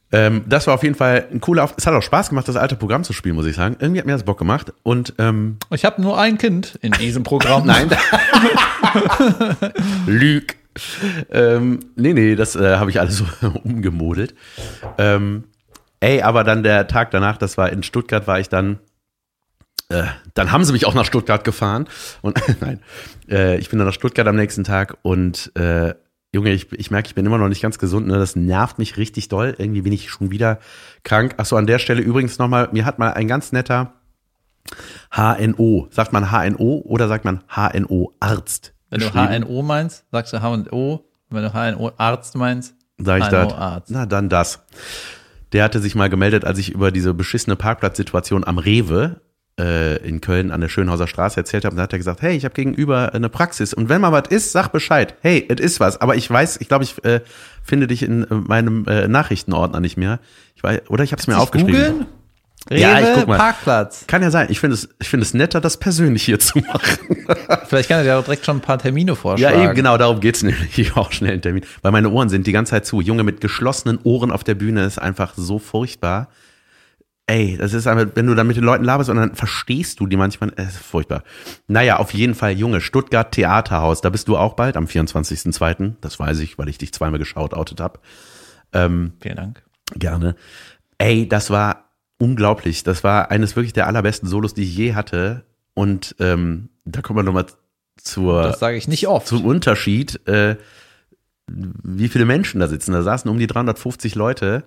[0.09, 2.55] Ähm, das war auf jeden Fall ein cooler Auf Es hat auch Spaß gemacht, das
[2.55, 3.75] alte Programm zu spielen, muss ich sagen.
[3.79, 4.71] Irgendwie hat mir das Bock gemacht.
[4.83, 7.65] Und ähm, Ich habe nur ein Kind in diesem Programm.
[7.67, 7.89] Nein.
[10.07, 10.55] Lüg.
[11.31, 13.25] Ähm, nee, nee, das äh, habe ich alles so
[13.63, 14.33] umgemodelt.
[14.97, 15.43] Ähm,
[15.99, 18.79] ey, aber dann der Tag danach, das war in Stuttgart, war ich dann.
[19.89, 20.03] Äh,
[20.33, 21.87] dann haben sie mich auch nach Stuttgart gefahren.
[22.21, 22.81] Und nein,
[23.29, 25.93] äh, ich bin dann nach Stuttgart am nächsten Tag und äh,
[26.33, 28.07] Junge, ich, ich merke, ich bin immer noch nicht ganz gesund.
[28.07, 28.17] Ne?
[28.17, 29.55] Das nervt mich richtig doll.
[29.57, 30.59] Irgendwie bin ich schon wieder
[31.03, 31.35] krank.
[31.37, 33.93] Ach so, an der Stelle übrigens nochmal, mir hat mal ein ganz netter
[35.09, 35.87] HNO.
[35.89, 38.73] Sagt man HNO oder sagt man HNO-Arzt?
[38.89, 41.05] Wenn du HNO meinst, sagst du HNO.
[41.29, 43.83] Wenn du HNO-Arzt meinst, Sag ich das?
[43.89, 44.65] Na, dann das.
[45.53, 49.21] Der hatte sich mal gemeldet, als ich über diese beschissene Parkplatzsituation am Rewe
[49.59, 51.75] in Köln an der Schönhauser Straße erzählt habe.
[51.75, 54.51] Da hat er gesagt, hey, ich habe gegenüber eine Praxis und wenn mal was ist,
[54.51, 55.15] sag Bescheid.
[55.21, 55.99] Hey, es ist was.
[55.99, 57.21] Aber ich weiß, ich glaube, ich äh,
[57.63, 60.19] finde dich in äh, meinem äh, Nachrichtenordner nicht mehr.
[60.55, 61.73] Ich weiß, oder ich habe es mir aufgeschrieben.
[61.73, 62.05] Googeln?
[62.69, 63.37] Rewe, Ja, ich guck mal.
[63.37, 64.05] Parkplatz.
[64.07, 64.47] Kann ja sein.
[64.51, 66.97] Ich finde es, ich finde es netter, das persönlich hier zu machen.
[67.67, 69.63] Vielleicht kann er dir auch direkt schon ein paar Termine Ja, vorschlagen.
[69.63, 70.77] eben, genau, darum geht's nämlich.
[70.77, 71.63] Ich auch schnell einen Termin.
[71.81, 73.01] Weil meine Ohren sind die ganze Zeit zu.
[73.01, 76.29] Junge, mit geschlossenen Ohren auf der Bühne ist einfach so furchtbar.
[77.27, 80.07] Ey, das ist einfach, wenn du dann mit den Leuten laberst und dann verstehst du
[80.07, 81.23] die manchmal, es ist furchtbar.
[81.67, 85.95] Naja, auf jeden Fall, Junge, Stuttgart Theaterhaus, da bist du auch bald, am 24.02.
[85.99, 87.99] Das weiß ich, weil ich dich zweimal geschaut, outet hab.
[88.71, 89.63] Vielen Dank.
[89.95, 90.35] Gerne.
[90.97, 92.83] Ey, das war unglaublich.
[92.83, 95.43] Das war eines wirklich der allerbesten Solos, die ich je hatte.
[95.73, 97.45] Und ähm, da kommen wir nochmal
[97.97, 99.27] zur, Das sage ich nicht oft.
[99.27, 100.55] zum Unterschied, äh,
[101.47, 102.91] wie viele Menschen da sitzen.
[102.91, 104.63] Da saßen um die 350 Leute.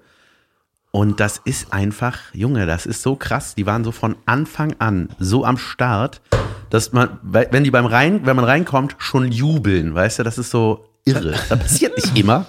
[0.92, 3.54] Und das ist einfach, Junge, das ist so krass.
[3.54, 6.20] Die waren so von Anfang an so am Start,
[6.68, 10.50] dass man, wenn die beim rein, wenn man reinkommt, schon jubeln, weißt du, das ist
[10.50, 11.32] so irre.
[11.48, 12.46] Das passiert nicht immer.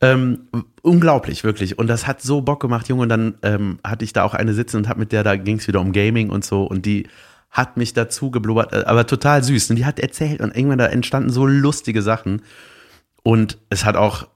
[0.00, 0.46] Ähm,
[0.82, 1.78] unglaublich, wirklich.
[1.78, 3.02] Und das hat so Bock gemacht, Junge.
[3.02, 5.58] Und dann ähm, hatte ich da auch eine sitzen und hab mit der, da ging
[5.58, 6.62] es wieder um Gaming und so.
[6.64, 7.08] Und die
[7.50, 9.70] hat mich dazu geblubbert, äh, aber total süß.
[9.70, 12.42] Und die hat erzählt und irgendwann da entstanden so lustige Sachen.
[13.22, 14.28] Und es hat auch,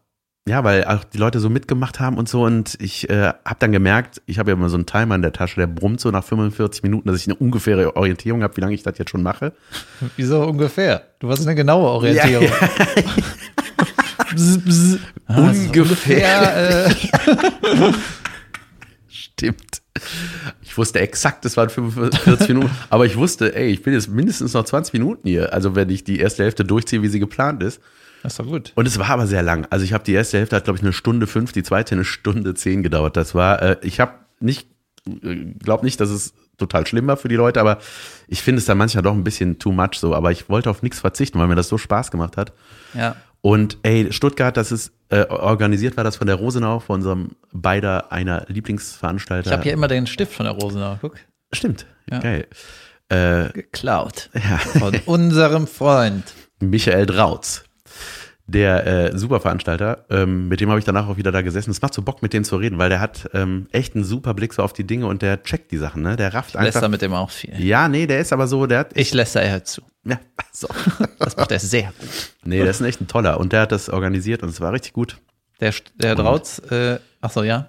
[0.48, 2.44] ja, weil auch die Leute so mitgemacht haben und so.
[2.44, 5.32] Und ich äh, habe dann gemerkt, ich habe ja immer so einen Timer in der
[5.32, 8.74] Tasche, der brummt so nach 45 Minuten, dass ich eine ungefähre Orientierung habe, wie lange
[8.74, 9.52] ich das jetzt schon mache.
[10.16, 11.02] Wieso ungefähr?
[11.20, 12.48] Du hast eine genaue Orientierung.
[14.34, 14.98] bzz, bzz.
[15.26, 16.94] Ah, ungefähr äh,
[19.08, 19.82] Stimmt.
[20.62, 24.54] Ich wusste exakt, es waren 45 Minuten, aber ich wusste, ey, ich bin jetzt mindestens
[24.54, 25.52] noch 20 Minuten hier.
[25.52, 27.80] Also wenn ich die erste Hälfte durchziehe, wie sie geplant ist.
[28.22, 28.72] Das doch gut.
[28.74, 29.66] Und es war aber sehr lang.
[29.70, 32.04] Also ich habe die erste Hälfte hat glaube ich eine Stunde fünf, die zweite eine
[32.04, 33.16] Stunde zehn gedauert.
[33.16, 34.68] Das war, äh, ich habe nicht,
[35.60, 37.78] glaube nicht, dass es total schlimm war für die Leute, aber
[38.28, 40.14] ich finde es dann manchmal doch ein bisschen too much so.
[40.14, 42.52] Aber ich wollte auf nichts verzichten, weil mir das so Spaß gemacht hat.
[42.94, 43.16] Ja.
[43.40, 48.12] Und ey, Stuttgart, das ist äh, organisiert war das von der Rosenau, von unserem beider
[48.12, 49.48] einer Lieblingsveranstalter.
[49.50, 50.98] Ich habe hier immer den Stift von der Rosenau.
[51.00, 51.16] Guck.
[51.52, 52.20] Stimmt, Ja.
[52.20, 52.46] geil.
[53.08, 54.30] Äh, Geklaut.
[54.34, 54.58] ja.
[54.58, 56.22] Von unserem Freund.
[56.60, 57.64] Michael Drautz,
[58.52, 61.70] der äh, Superveranstalter, ähm, mit dem habe ich danach auch wieder da gesessen.
[61.70, 64.34] Es macht so Bock, mit dem zu reden, weil der hat ähm, echt einen super
[64.34, 66.16] Blick so auf die Dinge und der checkt die Sachen, ne?
[66.16, 66.82] Der rafft Lässt einfach.
[66.82, 67.58] er mit dem auch viel.
[67.60, 68.90] Ja, nee, der ist aber so, der hat.
[68.94, 69.82] Ich lässt er hört zu.
[70.04, 70.20] ja,
[70.52, 70.68] so.
[71.18, 72.08] Das macht er sehr gut.
[72.44, 74.72] nee, der ist ein echt ein toller und der hat das organisiert und es war
[74.72, 75.18] richtig gut.
[75.60, 77.68] Der, der Drautz, äh, ach so, ja.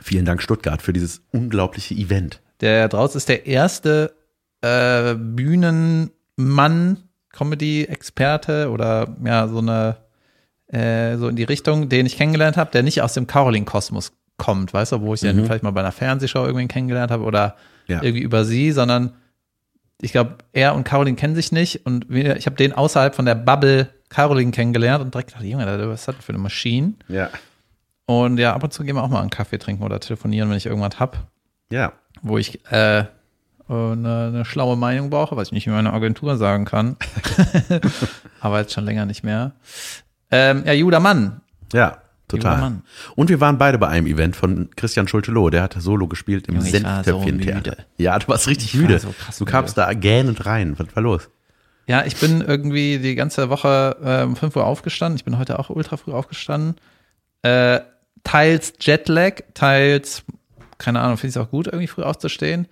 [0.00, 2.40] Vielen Dank, Stuttgart, für dieses unglaubliche Event.
[2.60, 4.14] Der Drautz ist der erste
[4.60, 7.07] äh, Bühnenmann,
[7.38, 9.96] Comedy-Experte oder ja, so eine,
[10.68, 14.72] äh, so in die Richtung, den ich kennengelernt habe, der nicht aus dem Caroline-Kosmos kommt,
[14.72, 17.56] weißt du, wo ich den vielleicht mal bei einer Fernsehshow irgendwen kennengelernt habe oder
[17.88, 18.02] Ja.
[18.02, 19.14] irgendwie über sie, sondern
[20.00, 23.24] ich glaube, er und Caroline kennen sich nicht und wir, ich habe den außerhalb von
[23.26, 26.92] der Bubble Caroline kennengelernt und direkt gedacht, Junge, was ist das für eine Maschine?
[27.08, 27.30] Ja.
[28.06, 30.56] Und ja, ab und zu gehen wir auch mal einen Kaffee trinken oder telefonieren, wenn
[30.56, 31.26] ich irgendwas hab
[31.70, 31.92] Ja.
[32.22, 33.04] wo ich äh,
[33.74, 36.96] eine, eine schlaue Meinung brauche, was ich nicht in meiner Agentur sagen kann.
[38.40, 39.52] Aber jetzt schon länger nicht mehr.
[40.30, 41.40] Ähm, ja, Judah Mann.
[41.72, 42.58] Ja, total.
[42.58, 42.82] Mann.
[43.16, 45.50] Und wir waren beide bei einem Event von Christian Schulte-Loh.
[45.50, 47.70] Der hat Solo gespielt im war so Senftöpfchen-Theater.
[47.70, 47.76] müde.
[47.98, 48.98] ja, du warst richtig Ich war müde.
[49.00, 49.52] so krass du müde.
[49.52, 50.78] kamst da gähnend rein.
[50.78, 51.28] Was war los?
[51.86, 55.16] Ja, ich bin irgendwie die ganze Woche äh, um 5 Uhr aufgestanden.
[55.16, 56.76] Ich bin heute auch ultra früh aufgestanden.
[57.42, 57.80] Äh,
[58.24, 60.22] teils Jetlag, teils,
[60.76, 62.66] keine Ahnung, finde ich es auch gut, irgendwie früh aufzustehen.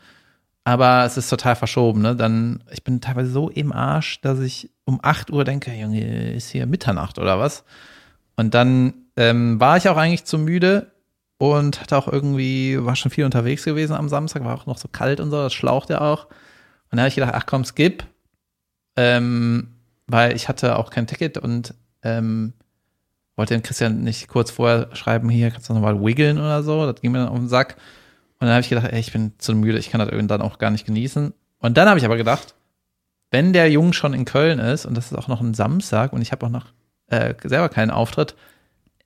[0.67, 2.17] Aber es ist total verschoben, ne?
[2.17, 6.51] Dann, ich bin teilweise so im Arsch, dass ich um 8 Uhr denke, Junge, ist
[6.51, 7.63] hier Mitternacht oder was?
[8.35, 10.91] Und dann ähm, war ich auch eigentlich zu müde
[11.39, 14.89] und hatte auch irgendwie, war schon viel unterwegs gewesen am Samstag, war auch noch so
[14.89, 16.25] kalt und so, das schlaucht ja auch.
[16.25, 16.33] Und
[16.91, 18.03] dann habe ich gedacht, ach komm, skip.
[18.97, 19.69] Ähm,
[20.09, 22.55] weil ich hatte auch kein Ticket und ähm,
[23.37, 26.91] wollte den Christian nicht kurz vorher schreiben, hier kannst du noch mal wiggeln oder so.
[26.91, 27.77] Das ging mir dann auf den Sack.
[28.39, 30.59] Und dann habe ich gedacht, ey, ich bin zu müde, ich kann das irgendwann auch
[30.59, 31.33] gar nicht genießen.
[31.59, 32.55] Und dann habe ich aber gedacht,
[33.31, 36.23] wenn der Jung schon in Köln ist und das ist auch noch ein Samstag und
[36.23, 36.67] ich habe auch noch
[37.09, 38.35] äh, selber keinen Auftritt,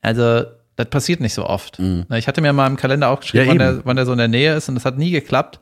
[0.03, 0.43] also
[0.77, 1.79] das passiert nicht so oft.
[1.79, 4.19] Na, Ich hatte mir mal im Kalender aufgeschrieben, Ja, wann, der, wann der so in
[4.19, 5.61] der Nähe ist und das hat nie geklappt.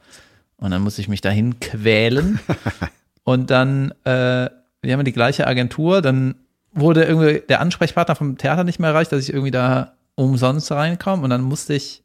[0.57, 2.41] Und dann muss ich mich dahin quälen.
[3.25, 4.49] und dann, äh,
[4.81, 6.37] wir haben ja die gleiche Agentur, dann
[6.73, 11.23] wurde irgendwie der Ansprechpartner vom Theater nicht mehr erreicht, dass ich irgendwie da umsonst reinkomme
[11.23, 12.03] und dann musste ich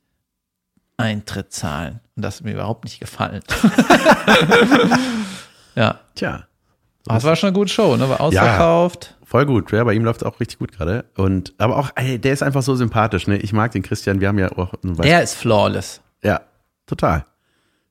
[0.98, 2.00] Eintritt zahlen.
[2.16, 3.42] Und das hat mir überhaupt nicht gefallen.
[5.76, 6.00] ja.
[6.16, 6.48] Tja.
[7.08, 8.08] Aber es war schon eine gute Show, ne?
[8.08, 9.16] War ausverkauft.
[9.26, 11.06] Voll gut, ja, bei ihm läuft es auch richtig gut gerade.
[11.18, 13.38] Und aber auch, ey, der ist einfach so sympathisch, ne?
[13.38, 14.74] Ich mag den Christian, wir haben ja auch.
[14.84, 16.02] Der ist flawless.
[16.24, 16.42] ja,
[16.86, 17.26] total.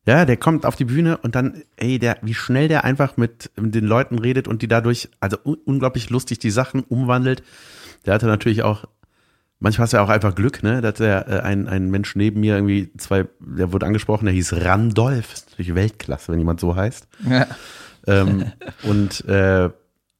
[0.07, 3.53] Ja, der kommt auf die Bühne und dann, ey, der, wie schnell der einfach mit,
[3.57, 7.45] mit den Leuten redet und die dadurch, also un unglaublich lustig die Sachen umwandelt.
[8.05, 8.85] Der hatte natürlich auch,
[9.62, 10.81] manchmal hast du ja auch einfach Glück, ne?
[10.81, 14.35] Da hat der, äh, ein, ein Mensch neben mir irgendwie zwei, der wurde angesprochen, der
[14.35, 15.33] hieß Randolph.
[15.33, 17.07] Ist natürlich Weltklasse, wenn jemand so heißt.
[17.29, 17.46] Ja.
[18.07, 19.70] Ähm, und äh,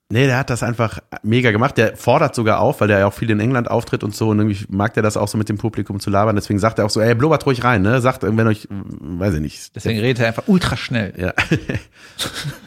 [0.09, 1.77] nee, der hat das einfach mega gemacht.
[1.77, 4.29] Der fordert sogar auf, weil der ja auch viel in England auftritt und so.
[4.29, 6.37] Und irgendwie mag der das auch so mit dem Publikum zu labern.
[6.37, 8.01] Deswegen sagt er auch so, ey, blubbert ruhig rein, ne?
[8.01, 9.77] Sagt, wenn euch, weiß ich nicht.
[9.77, 11.13] Deswegen redet er einfach ultra schnell.
[11.17, 11.35] Ja.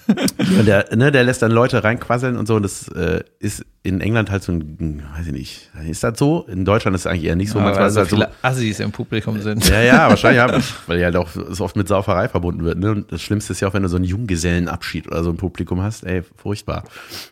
[0.59, 2.55] und der, ne, der lässt dann Leute reinquasseln und so.
[2.55, 6.45] Und das äh, ist in England halt so ein, weiß ich nicht, ist das so?
[6.47, 7.59] In Deutschland ist es eigentlich eher nicht so.
[7.59, 9.67] Aber Manchmal weil ist so das so, viele Assis im Publikum sind.
[9.69, 12.79] ja, ja, wahrscheinlich, ja, weil ja halt auch so oft mit Sauferei verbunden wird.
[12.79, 12.91] Ne?
[12.91, 15.81] Und das Schlimmste ist ja auch, wenn du so einen Junggesellenabschied oder so im Publikum
[15.81, 16.03] hast.
[16.03, 16.83] Ey, furchtbar.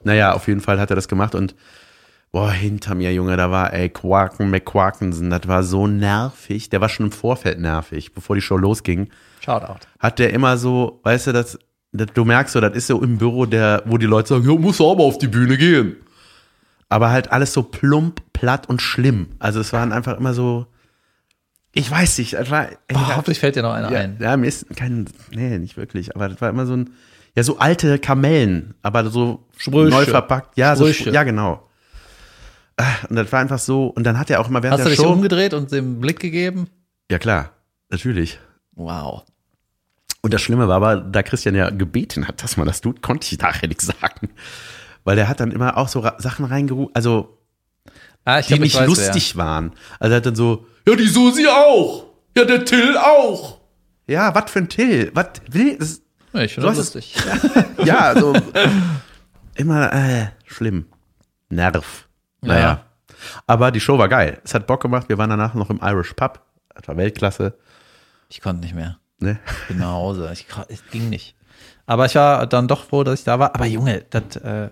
[0.03, 1.55] Naja, auf jeden Fall hat er das gemacht und
[2.31, 6.69] boah, hinter mir, Junge, da war, ey, Quaken McQuakensen, das war so nervig.
[6.69, 9.09] Der war schon im Vorfeld nervig, bevor die Show losging.
[9.43, 9.85] Shoutout.
[9.99, 11.59] Hat der immer so, weißt du, das,
[11.91, 14.57] das du merkst so, das ist so im Büro, der, wo die Leute sagen, ja,
[14.57, 15.97] muss auch mal auf die Bühne gehen.
[16.89, 19.30] Aber halt alles so plump, platt und schlimm.
[19.39, 20.67] Also es waren einfach immer so,
[21.72, 24.17] ich weiß nicht, es war, Boah, hoffentlich fällt dir noch einer ja, ein.
[24.19, 26.91] ja, mir ist kein, nee, nicht wirklich, aber das war immer so ein,
[27.36, 29.89] ja, so alte Kamellen, aber so Sprüche.
[29.89, 30.56] neu verpackt.
[30.58, 31.12] Ja, so, Sprüche.
[31.12, 31.67] ja, genau.
[32.78, 34.89] Ah, Und das war einfach so, und dann hat er auch immer während Hast du
[34.89, 35.12] der dich Show.
[35.12, 36.67] umgedreht und dem Blick gegeben?
[37.10, 37.52] Ja, klar,
[37.89, 38.39] natürlich.
[38.74, 39.24] Wow.
[40.22, 43.28] Und das Schlimme war aber, da Christian ja gebeten hat, dass man das tut, konnte
[43.34, 44.30] ich nachher nichts sagen.
[45.03, 47.37] Weil der hat dann immer auch so Sachen reingerufen, also
[48.25, 49.73] Ah, die glaub, ich nicht weiß, lustig waren.
[49.99, 52.05] Also er hat dann so, ja, die Susi auch.
[52.35, 53.59] Ja, der Till auch.
[54.07, 55.11] Ja, was für ein Till?
[55.13, 55.77] Was will?
[55.77, 56.41] Das, Wer.
[56.41, 57.15] Ja, ich finde das lustig.
[57.85, 58.33] ja, so
[59.55, 60.87] immer äh, schlimm.
[61.49, 62.07] Nerv.
[62.41, 62.59] Naja.
[62.59, 62.85] Ja.
[63.45, 64.41] Aber die Show war geil.
[64.43, 65.09] Es hat Bock gemacht.
[65.09, 66.41] Wir waren danach noch im Irish Pub.
[66.73, 67.53] Das war Weltklasse.
[68.29, 68.97] Ich konnte nicht mehr.
[69.19, 69.39] Ne?
[69.45, 70.29] Ich bin nach Hause.
[70.33, 71.35] Ich, es ging nicht.
[71.85, 73.53] Aber ich war dann doch froh, dass ich da war.
[73.53, 74.69] Aber Junge, das äh,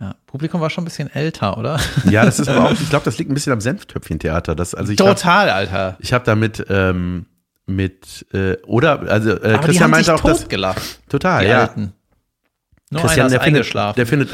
[0.00, 1.80] ja, Publikum war schon ein bisschen älter, oder?
[2.10, 4.54] Ja, das ist aber auch, ich glaube, das liegt ein bisschen am Senftöpfchen-Theater.
[4.54, 5.96] Das, also ich habe Total, Alter.
[6.00, 7.26] ich hab da mit, ähm,
[7.66, 11.60] mit, äh, oder, also äh, Aber Christian meinte auch, dass, totgelacht, total, die ja.
[11.62, 11.92] Alten.
[12.90, 14.30] Nur Christian, der findet, der findet,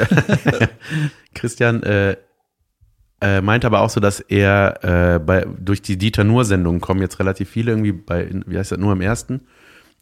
[1.34, 2.16] Christian äh,
[3.22, 7.18] äh, meint aber auch so, dass er äh, bei, durch die Dieter Nuhr-Sendungen kommen jetzt
[7.20, 9.46] relativ viele irgendwie bei, wie heißt das, nur im ersten.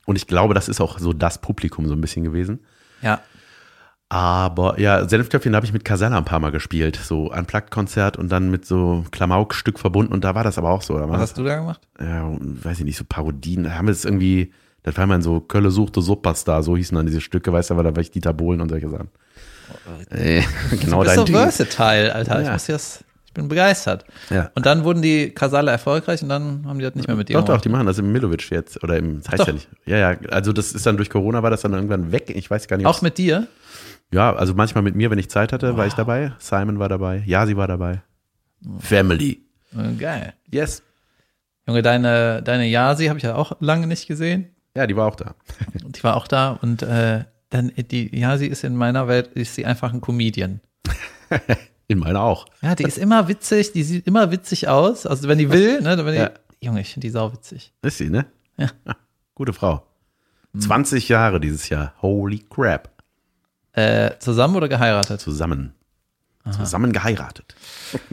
[0.06, 2.60] Und ich glaube, das ist auch so das Publikum so ein bisschen gewesen.
[3.02, 3.20] ja.
[4.12, 6.96] Aber ja, Senftöpfchen habe ich mit Casella ein paar Mal gespielt.
[7.00, 10.12] So ein Konzert und dann mit so Klamauk-Stück verbunden.
[10.12, 10.94] Und da war das aber auch so.
[10.94, 11.80] War Was das, hast du da gemacht?
[12.00, 13.62] ja, weiß ich nicht, so Parodien.
[13.64, 17.06] Da haben wir es irgendwie, das war immer so Kölle suchte Superstar, so hießen dann
[17.06, 19.10] diese Stücke, weißt du, aber da war ich Dieter Bohlen und solche Sachen.
[20.10, 20.42] Äh,
[20.80, 21.36] genau du bist dein so Ding.
[21.36, 22.40] versatile, Alter.
[22.40, 22.52] Ich, Ja.
[22.54, 24.04] muss das, ich bin begeistert.
[24.28, 24.50] Ja.
[24.56, 27.34] Und dann wurden die Kasale erfolgreich und dann haben die das nicht mehr mit dir
[27.38, 28.82] Doch, doch, die machen das im Milovic jetzt.
[28.82, 29.68] Oder im, das heißt ja nicht.
[29.86, 32.32] Ja, ja, also das ist dann durch Corona war das dann irgendwann weg.
[32.34, 32.86] Ich weiß gar nicht.
[32.86, 33.46] Auch mit dir?
[34.12, 36.32] Ja, also manchmal mit mir, wenn ich Zeit hatte, war ich dabei.
[36.38, 37.22] Simon war dabei.
[37.26, 38.02] Yasi war dabei.
[38.80, 39.42] Family.
[39.76, 40.34] Äh, Geil.
[40.50, 40.82] Yes.
[41.66, 44.50] Junge, deine, deine Yasi habe ich ja auch lange nicht gesehen.
[44.76, 45.34] Ja, die war auch da.
[45.84, 49.66] Die war auch da und äh, dann die Yasi ist in meiner Welt ist sie
[49.66, 50.60] einfach ein Comedian.
[51.88, 52.46] In meiner auch.
[52.62, 55.06] Ja, die ist immer witzig, die sieht immer witzig aus.
[55.06, 56.30] Also wenn die will, ne, wenn die, Ja.
[56.60, 57.72] Junge, ich finde die sau witzig.
[57.82, 58.26] Ist sie, ne?
[58.56, 58.68] Ja.
[59.34, 59.82] Gute Frau.
[60.56, 61.94] 20 Jahre dieses Jahr.
[62.00, 62.90] Holy crap.
[63.72, 65.20] Äh, zusammen oder geheiratet?
[65.20, 65.74] Zusammen.
[66.50, 67.54] Zusammen geheiratet.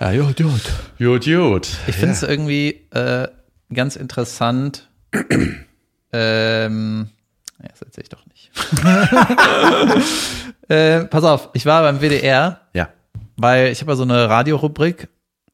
[0.00, 0.60] Ja, gut, gut.
[0.98, 1.68] Gut, gut.
[1.86, 3.28] Ich finde es irgendwie äh,
[3.72, 4.88] ganz interessant.
[6.12, 7.08] ähm,
[7.62, 8.50] ja, das erzähle ich doch nicht.
[10.68, 12.88] äh, pass auf, ich war beim WDR, Ja.
[13.36, 15.08] weil ich habe ja so eine Radiorubrik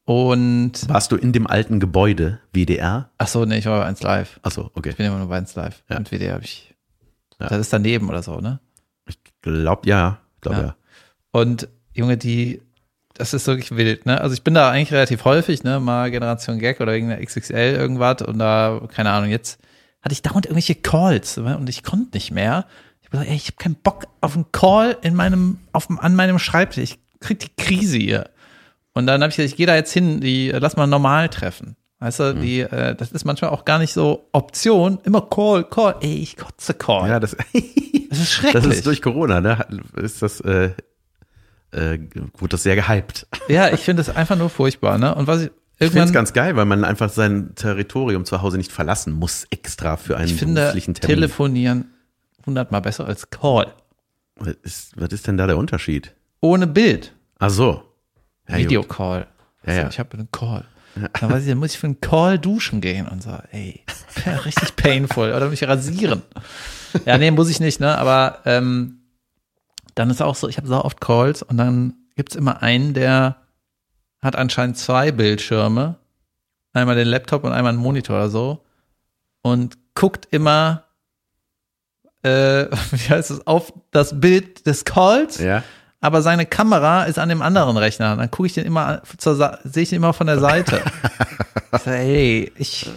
[0.05, 3.11] und Warst du in dem alten Gebäude WDR?
[3.19, 4.39] ach so, nee, ich war bei 1 Live.
[4.41, 4.89] Achso, okay.
[4.89, 5.83] Ich bin immer nur bei 1 Live.
[5.87, 5.97] Ja.
[5.97, 6.73] Und WDR habe ich.
[7.39, 7.47] Ja.
[7.47, 8.59] Das ist daneben oder so, ne?
[9.43, 10.19] Ich glaube, ja.
[10.35, 10.63] Ich glaube, Ja.
[10.63, 10.75] ja.
[11.31, 12.61] Und Junge, die,
[13.13, 14.21] das ist wirklich wild, ne?
[14.21, 15.79] Also ich bin da eigentlich relativ häufig, ne?
[15.79, 19.59] Mal Generation Gag oder irgendeine XXL irgendwas und da, keine Ahnung, jetzt
[20.01, 21.57] hatte ich dauernd irgendwelche Calls ne?
[21.57, 22.65] und ich konnte nicht mehr.
[23.01, 26.15] Ich hab gesagt, ey, ich habe keinen Bock auf einen Call in meinem, auf, an
[26.15, 26.83] meinem Schreibtisch.
[26.83, 28.29] Ich krieg die Krise hier.
[28.93, 31.75] Und dann habe ich gesagt, ich gehe da jetzt hin, die lass mal normal treffen.
[32.01, 32.41] Weißt du, Mhm.
[32.41, 34.97] die, äh, das ist manchmal auch gar nicht so Option.
[35.03, 35.95] Immer Call, Call.
[36.01, 37.07] Ey, ich kotze Call.
[37.07, 37.37] Ja, das,
[38.09, 38.63] das ist schrecklich.
[38.65, 39.65] das ist durch Corona, ne?
[39.97, 40.71] Ist das, äh,
[41.71, 41.99] äh,
[42.37, 43.27] wurde das sehr gehypt.
[43.47, 45.13] Ja, ich finde es einfach nur furchtbar, ne?
[45.15, 48.57] Und was ich Ich finde es ganz geil, weil man einfach sein Territorium zu Hause
[48.57, 51.15] nicht verlassen muss, extra für einen ich finde beruflichen Termin.
[51.17, 51.85] telefonieren
[52.47, 53.67] hundertmal besser als Call.
[54.37, 56.15] was, ist, was ist denn da der Unterschied?
[56.39, 57.13] Ohne Bild.
[57.37, 57.83] Ach so.
[58.49, 58.57] Ja.
[58.57, 59.27] Videocall.
[59.67, 59.87] Ja, ja.
[59.89, 60.65] Ich habe einen Call.
[60.95, 63.83] Dann weiß ich, dann muss ich für einen Call duschen gehen und so, ey,
[64.45, 65.31] richtig painful.
[65.33, 66.21] Oder mich rasieren.
[67.05, 67.97] Ja, nee, muss ich nicht, ne?
[67.97, 68.99] Aber ähm,
[69.95, 73.37] dann ist auch so, ich habe so oft Calls und dann gibt's immer einen, der
[74.21, 75.95] hat anscheinend zwei Bildschirme.
[76.73, 78.63] Einmal den Laptop und einmal einen Monitor oder so.
[79.41, 80.83] Und guckt immer,
[82.23, 85.63] äh, wie heißt es, auf das Bild des Calls Ja.
[86.01, 88.15] Aber seine Kamera ist an dem anderen Rechner.
[88.15, 89.01] Dann gucke ich den immer
[89.63, 90.81] sehe ich den immer von der Seite.
[91.73, 92.89] ich so, ey, ich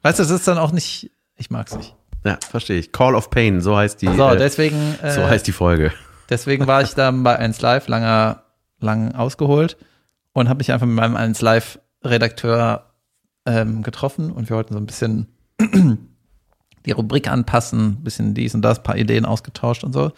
[0.00, 1.10] Weißt du, das ist dann auch nicht
[1.42, 1.94] ich mag's nicht.
[2.24, 2.92] Ja, verstehe ich.
[2.92, 5.92] Call of Pain, so heißt die, So, äh, deswegen äh, so heißt die Folge.
[6.30, 8.44] deswegen war ich da bei 1 Live langer
[8.78, 9.76] lang ausgeholt
[10.32, 12.92] und habe mich einfach mit meinem 1 Live Redakteur
[13.44, 15.26] ähm, getroffen und wir wollten so ein bisschen
[16.86, 20.12] die Rubrik anpassen, ein bisschen dies und das, paar Ideen ausgetauscht und so.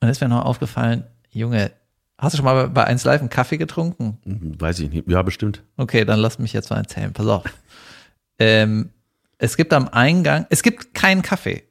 [0.00, 1.72] Und ist mir noch aufgefallen, Junge,
[2.18, 4.18] hast du schon mal bei 1 Live einen Kaffee getrunken?
[4.24, 5.08] Hm, Weiß ich nicht.
[5.08, 5.62] Ja, bestimmt.
[5.76, 7.12] Okay, dann lass mich jetzt mal erzählen.
[7.12, 7.44] Pass auf.
[8.38, 8.90] ähm,
[9.38, 11.62] es gibt am Eingang, es gibt keinen Kaffee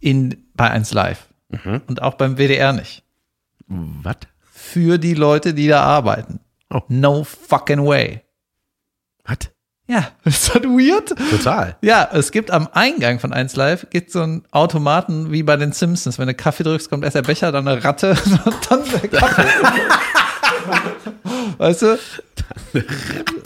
[0.00, 1.28] in, bei 1 Live.
[1.86, 3.04] Und auch beim WDR nicht.
[3.68, 4.16] Was?
[4.40, 6.40] Für die Leute, die da arbeiten.
[6.68, 6.80] Oh.
[6.88, 8.22] No fucking way.
[9.24, 9.50] Was?
[9.86, 11.14] Ja, ist das weird?
[11.30, 11.76] Total.
[11.82, 15.72] Ja, es gibt am Eingang von 1 Live gibt so einen Automaten wie bei den
[15.72, 16.18] Simpsons.
[16.18, 18.10] Wenn du Kaffee drückst, kommt erst der Becher, dann eine Ratte
[18.44, 19.44] und dann der Kaffee.
[21.58, 21.98] weißt du?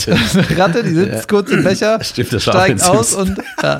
[0.06, 3.38] Eine Ratte, die sitzt kurz im Becher, Stimmt, steigt aus Simpsons.
[3.38, 3.78] und ja.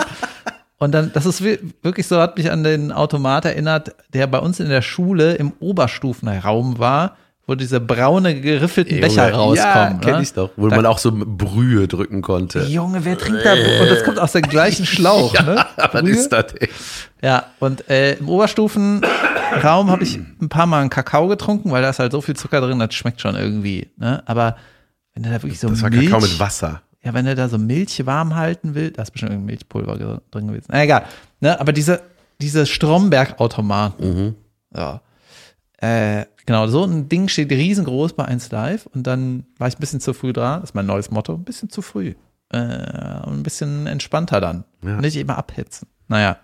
[0.79, 4.39] Und dann, das ist wi- wirklich so, hat mich an den Automat erinnert, der bei
[4.39, 7.17] uns in der Schule im Oberstufenraum war,
[7.49, 10.01] wo diese braune geriffelten Becher Ja, rauskommen.
[10.01, 10.23] kenn ne?
[10.23, 10.51] ich doch.
[10.57, 12.61] Wo Da- man auch so Brühe drücken konnte.
[12.65, 13.55] Junge, wer trinkt da?
[13.55, 15.65] Und das kommt aus dem gleichen Schlauch, ne?
[15.77, 16.11] Was Brühe?
[16.13, 16.69] ist das, ey?
[17.23, 21.91] Ja, und äh, im Oberstufenraum habe ich ein paar Mal einen Kakao getrunken, weil da
[21.91, 23.89] ist halt so viel Zucker drin, das schmeckt schon irgendwie.
[23.97, 24.23] Ne?
[24.27, 24.57] Aber
[25.15, 26.83] wenn du da wirklich so Das war Milch, Kakao mit Wasser.
[27.03, 30.47] ja, wenn du da so Milch warm halten willst, da ist bestimmt irgendwie Milchpulver drin
[30.49, 30.67] gewesen.
[30.69, 31.05] Na, egal.
[31.41, 31.59] Ne?
[31.59, 32.03] Aber diese,
[32.41, 34.37] diese Stromberg-Automaten,
[34.77, 35.01] ja.
[35.79, 39.81] Äh, genau, so ein Ding steht riesengroß bei 1 Live und dann war ich ein
[39.81, 40.61] bisschen zu früh dran.
[40.61, 42.15] Das ist mein neues Motto, ein bisschen zu früh.
[42.51, 44.65] Äh, und ein bisschen entspannter dann.
[44.83, 45.01] Ja.
[45.01, 45.87] Nicht immer abhetzen.
[46.09, 46.39] Naja.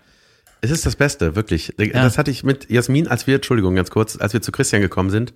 [0.61, 1.73] Es ist das Beste, wirklich.
[1.77, 5.09] Das hatte ich mit Jasmin, als wir, Entschuldigung, ganz kurz, als wir zu Christian gekommen
[5.09, 5.33] sind,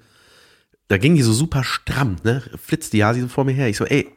[0.87, 2.41] da ging die so super stramm, ne?
[2.63, 3.69] Flitzt die Hasi so vor mir her.
[3.69, 4.09] Ich so, ey,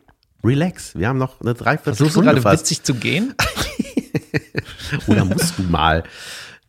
[0.43, 2.63] relax, wir haben noch eine Versuchst du Dreiviertelstunde gerade fast.
[2.63, 3.35] witzig zu gehen?
[5.07, 6.05] Oder musst du mal?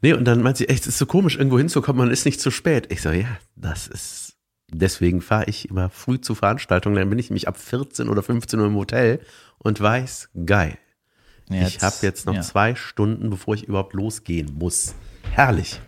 [0.03, 2.39] Nee, und dann meint sie, echt, es ist so komisch, irgendwo hinzukommen, man ist nicht
[2.41, 2.91] zu spät.
[2.91, 4.33] Ich so, ja, das ist,
[4.69, 8.59] deswegen fahre ich immer früh zu Veranstaltungen, dann bin ich nämlich ab 14 oder 15
[8.59, 9.21] Uhr im Hotel
[9.59, 10.77] und weiß, geil,
[11.49, 12.41] ich habe jetzt noch ja.
[12.41, 14.93] zwei Stunden, bevor ich überhaupt losgehen muss.
[15.31, 15.79] Herrlich.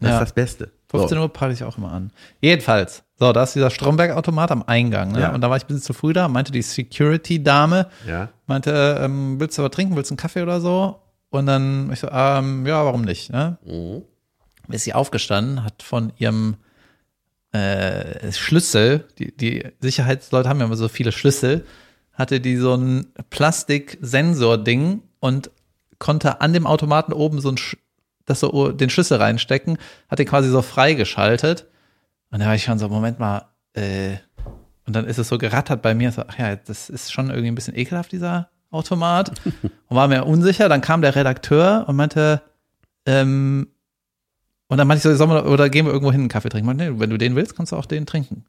[0.00, 0.14] Das Ja.
[0.16, 0.70] ist das Beste.
[0.90, 2.12] 15 Uhr peile ich auch immer an.
[2.40, 5.12] Jedenfalls, so, da ist dieser Stromberg-Automat am Eingang.
[5.12, 5.20] Ne?
[5.22, 5.34] Ja.
[5.34, 8.28] Und da war ich ein bisschen zu früh da, meinte die Security-Dame, Ja.
[8.46, 11.00] meinte, ähm, willst du was trinken, willst du einen Kaffee oder so?
[11.34, 13.32] Und dann, ich so, ähm, ja, warum nicht?
[13.32, 13.58] Ne?
[14.68, 16.56] Ist sie aufgestanden, hat von ihrem
[17.52, 21.66] äh, Schlüssel, die, die Sicherheitsleute haben ja immer so viele Schlüssel,
[22.12, 25.50] hatte die so ein Plastik-Sensor-Ding und
[25.98, 27.78] konnte an dem Automaten oben so ein, Sch-
[28.26, 31.66] das so den Schlüssel reinstecken, hat den quasi so freigeschaltet.
[32.30, 34.16] Und da war ich schon so, Moment mal, äh,
[34.86, 37.48] und dann ist es so gerattert bei mir, so, ach ja, das ist schon irgendwie
[37.48, 39.32] ein bisschen ekelhaft, dieser Automat.
[39.88, 40.68] Und war mir unsicher.
[40.68, 42.42] Dann kam der Redakteur und meinte,
[43.06, 43.68] ähm,
[44.68, 46.66] und dann meinte ich so, sollen wir, oder gehen wir irgendwo hin einen Kaffee trinken?
[46.66, 48.44] Meinte, nee, wenn du den willst, kannst du auch den trinken.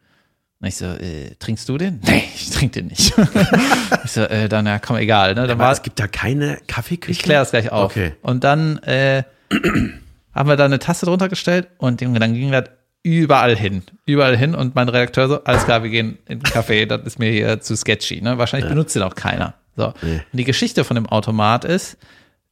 [0.61, 1.99] Und ich so, äh, trinkst du den?
[2.07, 3.13] Nee, ich trinke den nicht.
[4.03, 5.29] ich so, äh, dann, ja, komm, egal.
[5.35, 5.41] Ne?
[5.41, 7.11] Dann Aber war, es gibt da keine Kaffeeküche?
[7.11, 7.91] ich kläre das gleich auf.
[7.91, 8.13] Okay.
[8.21, 9.23] Und dann äh,
[10.33, 12.65] haben wir da eine Tasse drunter gestellt und Junge, dann ging das
[13.03, 13.83] überall hin.
[14.05, 17.19] Überall hin und mein Redakteur so, alles klar, wir gehen in den Café, das ist
[17.19, 18.21] mir hier zu sketchy.
[18.21, 18.38] Ne?
[18.39, 19.53] Wahrscheinlich benutzt den auch keiner.
[19.75, 19.93] So.
[20.01, 20.21] Nee.
[20.31, 21.97] Und die Geschichte von dem Automat ist,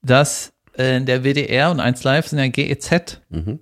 [0.02, 3.60] dass äh, der WDR und 1 Live sind ja GEZ Mhm.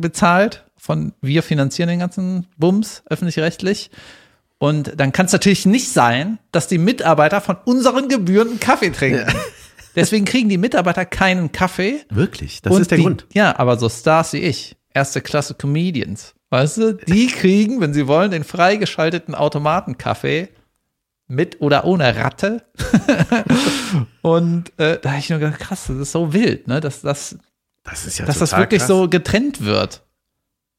[0.00, 3.90] bezahlt von wir finanzieren den ganzen Bums öffentlich-rechtlich.
[4.58, 8.90] Und dann kann es natürlich nicht sein, dass die Mitarbeiter von unseren Gebühren einen Kaffee
[8.90, 9.26] trinken.
[9.96, 12.00] Deswegen kriegen die Mitarbeiter keinen Kaffee.
[12.10, 13.26] Wirklich, das und ist der die, Grund.
[13.32, 18.06] Ja, aber so Stars wie ich, erste Klasse Comedians, weißt du, die kriegen, wenn sie
[18.06, 20.48] wollen, den freigeschalteten Automatenkaffee
[21.32, 22.62] mit oder ohne Ratte.
[24.22, 27.36] und äh, da habe ich nur gedacht, krass, das ist so wild, ne, dass, dass,
[27.84, 28.88] Das ist ja dass das wirklich krass.
[28.88, 30.02] so getrennt wird.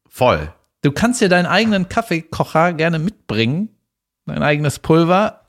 [0.07, 0.53] Voll.
[0.81, 3.69] Du kannst dir deinen eigenen Kaffeekocher gerne mitbringen,
[4.25, 5.41] dein eigenes Pulver.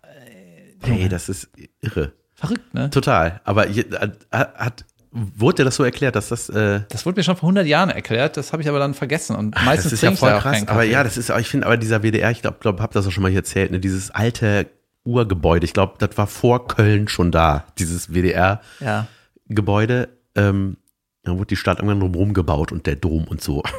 [0.80, 1.48] Hey, das ist
[1.80, 2.12] irre.
[2.34, 2.90] Verrückt, ne?
[2.90, 3.40] Total.
[3.44, 3.86] Aber je-
[4.32, 7.66] hat, wurde dir das so erklärt, dass das, äh, Das wurde mir schon vor 100
[7.66, 10.66] Jahren erklärt, das habe ich aber dann vergessen und das meistens ist ja voll krass.
[10.68, 13.10] Aber ja, das ist, ich finde aber dieser WDR, ich glaube, glaub, hab das auch
[13.12, 14.66] schon mal hier erzählt, ne, dieses alte
[15.04, 20.08] Urgebäude, ich glaube, das war vor Köln schon da, dieses WDR-Gebäude.
[20.36, 20.42] ja.
[20.48, 20.76] Ähm,
[21.22, 23.62] da wurde die Stadt irgendwann drumherum gebaut und der Dom und so.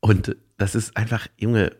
[0.00, 1.72] Und das ist einfach, Junge,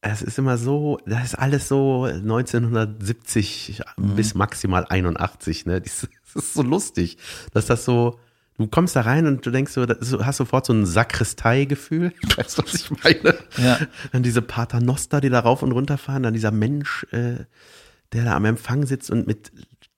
[0.00, 4.16] es ist immer so, das ist alles so 1970 Mhm.
[4.16, 5.80] bis maximal 81, ne?
[6.34, 7.16] Das ist so lustig,
[7.52, 8.18] dass das so,
[8.58, 9.86] du kommst da rein und du denkst so-
[10.24, 12.12] hast sofort so ein Sakristei-Gefühl.
[12.36, 13.36] Weißt du, was ich meine?
[13.56, 13.78] Ja.
[14.12, 17.44] Dann diese Paternoster, die da rauf und runter fahren, dann dieser Mensch, äh,
[18.12, 19.52] der da am Empfang sitzt und mit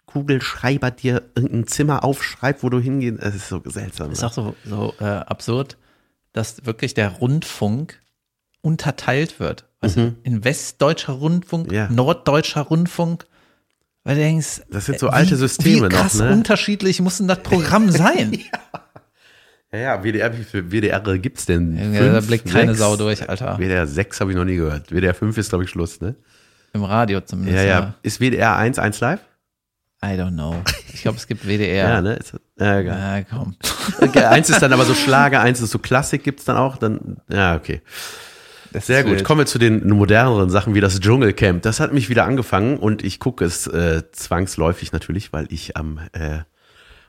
[0.06, 3.22] Kugelschreiber dir irgendein Zimmer aufschreibt, wo du hingehst.
[3.22, 4.12] Das ist so seltsam.
[4.12, 5.76] Ist auch so, so äh, absurd,
[6.32, 8.00] dass wirklich der Rundfunk
[8.62, 9.66] unterteilt wird.
[9.80, 11.74] Weißt du, in westdeutscher Rundfunk, Mhm.
[11.74, 11.88] Ja.
[11.90, 13.26] norddeutscher Rundfunk.
[14.04, 16.30] Weil du denkst, Das sind so äh, alte wie, Systeme wie noch, krass ne?
[16.32, 18.38] unterschiedlich muss denn das Programm sein?
[19.72, 21.76] Ja, ja, WDR, wie viele WDR gibt's denn?
[21.76, 22.78] Ja, da Fünf, blickt keine sechs?
[22.78, 23.58] Sau durch, Alter.
[23.58, 24.90] WDR 6 habe ich noch nie gehört.
[24.92, 26.14] WDR 5 ist, glaube ich, Schluss, ne?
[26.76, 27.56] Im Radio zumindest.
[27.56, 27.94] Ja, ja.
[28.02, 29.20] Ist WDR 1 1 live?
[30.04, 30.62] I don't know.
[30.92, 31.88] Ich glaube, es gibt WDR.
[31.88, 32.14] Ja, ne?
[32.14, 32.98] Ist, ja, egal.
[32.98, 33.54] Ja, komm.
[34.00, 36.78] Okay, eins ist dann aber so Schlager, eins ist so Klassik gibt's dann auch.
[36.78, 37.82] Dann, ja, okay.
[38.72, 39.12] Das Sehr gut.
[39.12, 39.24] wild.
[39.24, 41.62] Kommen wir zu den moderneren Sachen wie das Dschungelcamp.
[41.62, 45.98] Das hat mich wieder angefangen und ich gucke es äh, zwangsläufig natürlich, weil ich am
[46.12, 46.40] äh,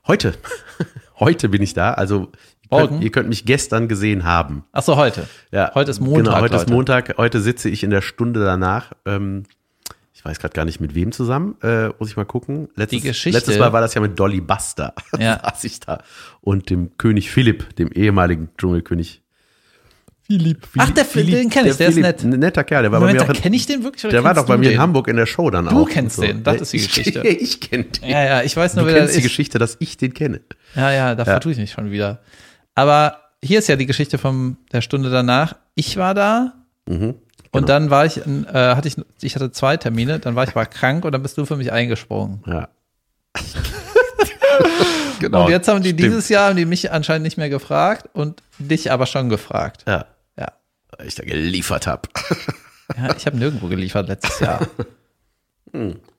[0.06, 0.34] heute,
[1.20, 1.94] heute bin ich da.
[1.94, 2.32] Also
[2.70, 2.88] Morgen?
[2.90, 4.64] könnt, ihr könnt mich gestern gesehen haben.
[4.72, 5.28] Ach so, heute.
[5.52, 6.74] Ja, Heute ist Montag, Genau, heute ist Leute.
[6.74, 7.18] Montag.
[7.18, 8.92] Heute sitze ich in der Stunde danach.
[9.06, 9.44] Ähm,
[10.14, 11.56] ich weiß gerade gar nicht mit wem zusammen.
[11.62, 12.70] Äh, muss ich mal gucken.
[12.76, 14.94] Letztes, Die Geschichte- letztes Mal war das ja mit Dolly Buster.
[15.20, 15.40] Ja.
[15.44, 16.02] saß ich da.
[16.42, 19.22] Und dem König Philipp, dem ehemaligen Dschungelkönig.
[20.26, 20.68] Philipp.
[20.78, 22.24] Ach, der, Philipp- den kenne ich, der, ist Philipp, nett.
[22.24, 22.82] Ein netter Kerl.
[22.82, 24.12] Der war Moment, bei mir in, kenne ich den wirklich?
[24.12, 24.80] der war doch bei du mir in den?
[24.82, 25.72] Hamburg in der Show dann auch.
[25.72, 27.22] Du kennst und den, das ist die ich, Geschichte.
[27.26, 28.10] Ich kenne den.
[28.10, 29.24] Ja, ja, ich weiß Du nur, wer das kennst die ist.
[29.24, 30.42] Geschichte, dass ich den kenne.
[30.76, 32.20] Ja, ja, da vertue ich mich schon wieder.
[32.78, 35.56] Aber hier ist ja die Geschichte von der Stunde danach.
[35.76, 36.54] Ich war da
[36.88, 37.16] Mhm.
[37.52, 40.52] und dann war ich, in, äh, hatte ich, ich hatte zwei Termine, dann war ich
[40.52, 42.42] aber krank und dann bist du für mich eingesprungen.
[42.46, 42.70] Ja.
[45.20, 45.46] genau.
[45.46, 46.00] und jetzt haben die stimmt.
[46.02, 49.84] dieses Jahr, haben die mich anscheinend nicht mehr gefragt und dich aber schon gefragt.
[49.88, 50.06] Ja.
[50.38, 50.48] Ja.
[50.98, 52.08] Weil ich da geliefert habe.
[52.98, 54.66] Ja, ich habe nirgendwo geliefert letztes Jahr.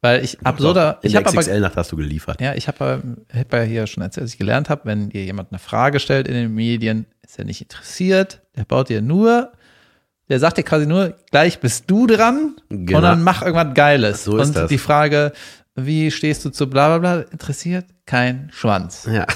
[0.00, 2.40] Weil ich absurder, In ich habe aber XXL-Nacht hast du geliefert.
[2.40, 3.02] Ja, ich habe
[3.34, 6.28] hab ja hier schon erzählt, dass ich gelernt habe, wenn dir jemand eine Frage stellt
[6.28, 9.52] in den Medien, ist er nicht interessiert, der baut dir nur,
[10.28, 12.98] der sagt dir quasi nur, gleich bist du dran Genau.
[12.98, 14.24] und dann mach irgendwas Geiles.
[14.24, 14.68] So ist und das.
[14.68, 15.32] die Frage,
[15.74, 19.08] wie stehst du zu bla bla bla, interessiert kein Schwanz.
[19.10, 19.26] Ja.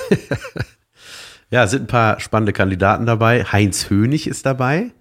[1.50, 3.44] ja, es sind ein paar spannende Kandidaten dabei.
[3.44, 4.92] Heinz Hönig ist dabei.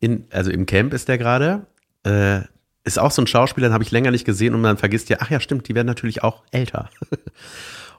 [0.00, 1.66] In, also im Camp ist der gerade.
[2.04, 2.40] Äh,
[2.84, 5.16] ist auch so ein Schauspieler, den habe ich länger nicht gesehen und man vergisst ja,
[5.20, 6.90] ach ja, stimmt, die werden natürlich auch älter.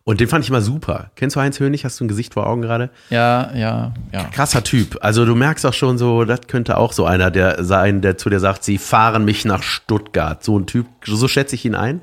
[0.08, 1.10] Und den fand ich immer super.
[1.15, 1.84] Kennst du Heinz Hönig?
[1.84, 2.91] Hast du ein Gesicht vor Augen gerade?
[3.10, 4.26] Ja, ja, ja.
[4.26, 5.00] Krasser Typ.
[5.02, 8.30] Also du merkst auch schon so, das könnte auch so einer der sein, der zu
[8.30, 10.43] dir sagt, sie fahren mich nach Stuttgart.
[10.43, 12.02] So ein Typ, so schätze ich ihn ein.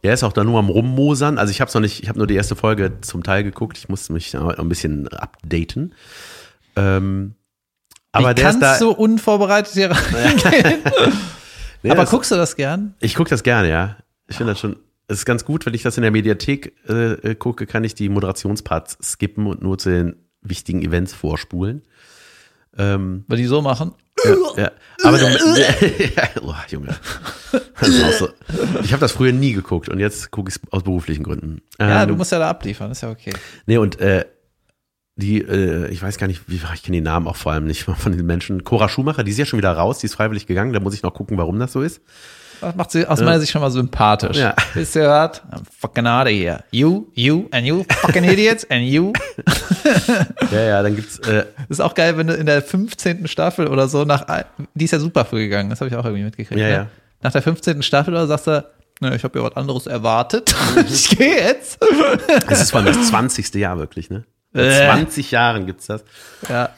[0.00, 1.38] Er ist auch da nur am Rummosern.
[1.38, 3.78] Also ich habe noch nicht, ich habe nur die erste Folge zum Teil geguckt.
[3.78, 5.92] Ich musste mich noch ein bisschen updaten.
[6.76, 7.34] Ähm,
[8.12, 8.84] aber Wie der ist kannst da.
[8.84, 10.82] du unvorbereitet hier reingehen?
[11.84, 12.94] Nee, Aber das- guckst du das gern?
[13.00, 13.96] Ich gucke das gerne, ja.
[14.26, 14.76] Ich finde das schon.
[15.06, 17.94] Es ist ganz gut, wenn ich das in der Mediathek äh, äh, gucke, kann ich
[17.94, 21.82] die Moderationsparts skippen und nur zu den wichtigen Events vorspulen.
[22.76, 23.92] Ähm, Weil die so machen?
[24.56, 24.70] ja,
[25.02, 25.26] aber du,
[26.16, 26.96] ja, oh, Junge.
[28.18, 28.28] So.
[28.82, 31.60] Ich habe das früher nie geguckt und jetzt gucke ich es aus beruflichen Gründen.
[31.78, 33.32] Ja, Ähm, du musst ja da abliefern, ist ja okay.
[33.66, 34.24] Nee, und äh,
[35.16, 37.84] die, äh, ich weiß gar nicht, wie, ich kenne die Namen auch vor allem nicht
[37.84, 38.64] von den Menschen.
[38.64, 41.02] Cora Schumacher, die ist ja schon wieder raus, die ist freiwillig gegangen, da muss ich
[41.02, 42.00] noch gucken, warum das so ist.
[42.60, 44.38] Das macht sie aus meiner Sicht schon mal sympathisch.
[44.38, 44.54] Ja.
[44.74, 45.42] Wisst ihr was?
[45.52, 46.64] I'm fucking out of here.
[46.70, 49.12] You, you and you fucking idiots and you.
[50.50, 53.28] Ja, ja, dann gibt's, äh, ist auch geil, wenn du in der 15.
[53.28, 54.24] Staffel oder so nach,
[54.74, 56.58] die ist ja super früh gegangen, das habe ich auch irgendwie mitgekriegt.
[56.58, 56.72] Ja, ne?
[56.72, 56.86] ja.
[57.22, 57.82] Nach der 15.
[57.82, 58.64] Staffel oder sagst du,
[59.00, 60.54] ne, ich habe ja was anderes erwartet.
[60.88, 61.78] ich gehe jetzt.
[62.48, 63.54] es ist vor allem das 20.
[63.54, 64.24] Jahr wirklich, ne?
[64.54, 64.86] Äh.
[64.86, 66.04] 20 Jahren gibt's das.
[66.48, 66.70] ja.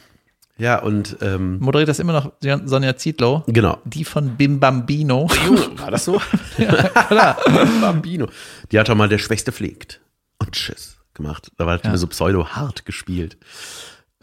[0.59, 2.31] Ja, und ähm, Moderiert das immer noch
[2.65, 3.43] Sonja Zietlow.
[3.45, 3.77] genau.
[3.85, 5.27] Die von Bim Bambino.
[5.45, 6.19] Junge, war das so?
[6.55, 7.37] Klar.
[7.81, 8.27] Bambino.
[8.71, 10.01] Die hat doch mal der Schwächste pflegt.
[10.39, 11.51] Und tschüss gemacht.
[11.57, 11.91] Da war Ja.
[11.91, 11.97] ja.
[11.97, 13.37] so pseudo-hart gespielt.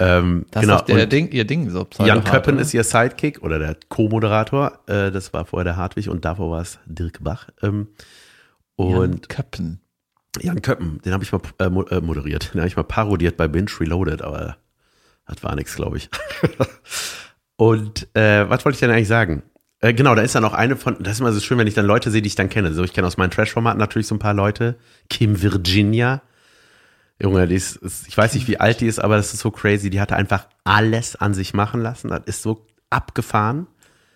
[0.00, 0.76] Ähm, Das genau.
[0.78, 1.78] ist der Ding, ihr Ding so.
[1.80, 2.62] Jan pseudo-hart, Köppen oder?
[2.62, 4.80] ist ihr Sidekick oder der Co-Moderator.
[4.88, 7.48] Äh, das war vorher der Hartwig und davor war es Dirk Bach.
[7.62, 7.86] Ähm,
[8.76, 9.80] Jan und Köppen.
[10.40, 12.52] Jan Köppen, den habe ich mal äh, äh, moderiert.
[12.54, 14.56] Den habe ich mal parodiert bei Binge Reloaded, aber
[15.26, 16.10] das war nichts, glaube ich.
[17.56, 19.42] Und äh, was wollte ich denn eigentlich sagen?
[19.80, 21.74] Äh, genau, da ist dann auch eine von, das ist immer so schön, wenn ich
[21.74, 22.72] dann Leute sehe, die ich dann kenne.
[22.72, 24.76] So, ich kenne aus meinen Trash-Formaten natürlich so ein paar Leute.
[25.08, 26.22] Kim Virginia.
[27.20, 29.50] Junge, die ist, ist, ich weiß nicht, wie alt die ist, aber das ist so
[29.50, 29.88] crazy.
[29.90, 32.08] Die hatte einfach alles an sich machen lassen.
[32.08, 33.68] Das ist so abgefahren.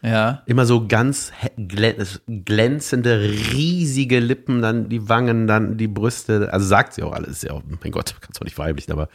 [0.02, 0.42] Ja.
[0.46, 6.52] Immer so ganz glänzende, riesige Lippen, dann die Wangen, dann die Brüste.
[6.52, 7.28] Also sagt sie auch alles.
[7.30, 9.08] Ist ja auch, mein Gott, kannst du nicht weiblich, aber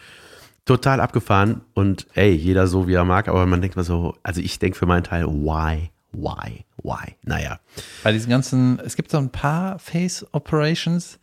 [0.66, 1.62] total abgefahren.
[1.74, 3.28] Und ey, jeder so, wie er mag.
[3.28, 7.16] Aber man denkt mal so, also ich denke für meinen Teil, why, why, why?
[7.24, 7.60] Naja.
[8.04, 11.20] Bei diesen ganzen, es gibt so ein paar Face Operations.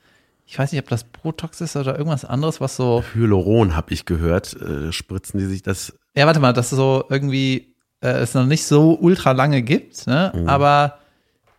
[0.46, 3.04] Ich weiß nicht, ob das Botox ist oder irgendwas anderes, was so.
[3.14, 4.56] Hyaluron habe ich gehört.
[4.60, 5.96] Äh, spritzen die sich das?
[6.16, 7.69] Ja, warte mal, dass so irgendwie
[8.00, 10.32] äh, es noch nicht so ultra lange gibt, ne?
[10.46, 10.98] Aber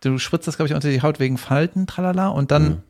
[0.00, 2.82] du spritzt das, glaube ich, unter die Haut wegen Falten, tralala, und dann,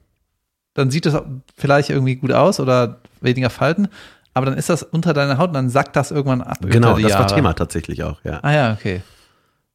[0.75, 1.17] dann sieht es
[1.57, 3.89] vielleicht irgendwie gut aus oder weniger Falten,
[4.35, 6.59] aber dann ist das unter deiner Haut und dann sackt das irgendwann ab.
[6.63, 7.27] Genau, das war.
[7.27, 8.41] Thema tatsächlich auch, ja.
[8.43, 9.03] Ah ja, okay.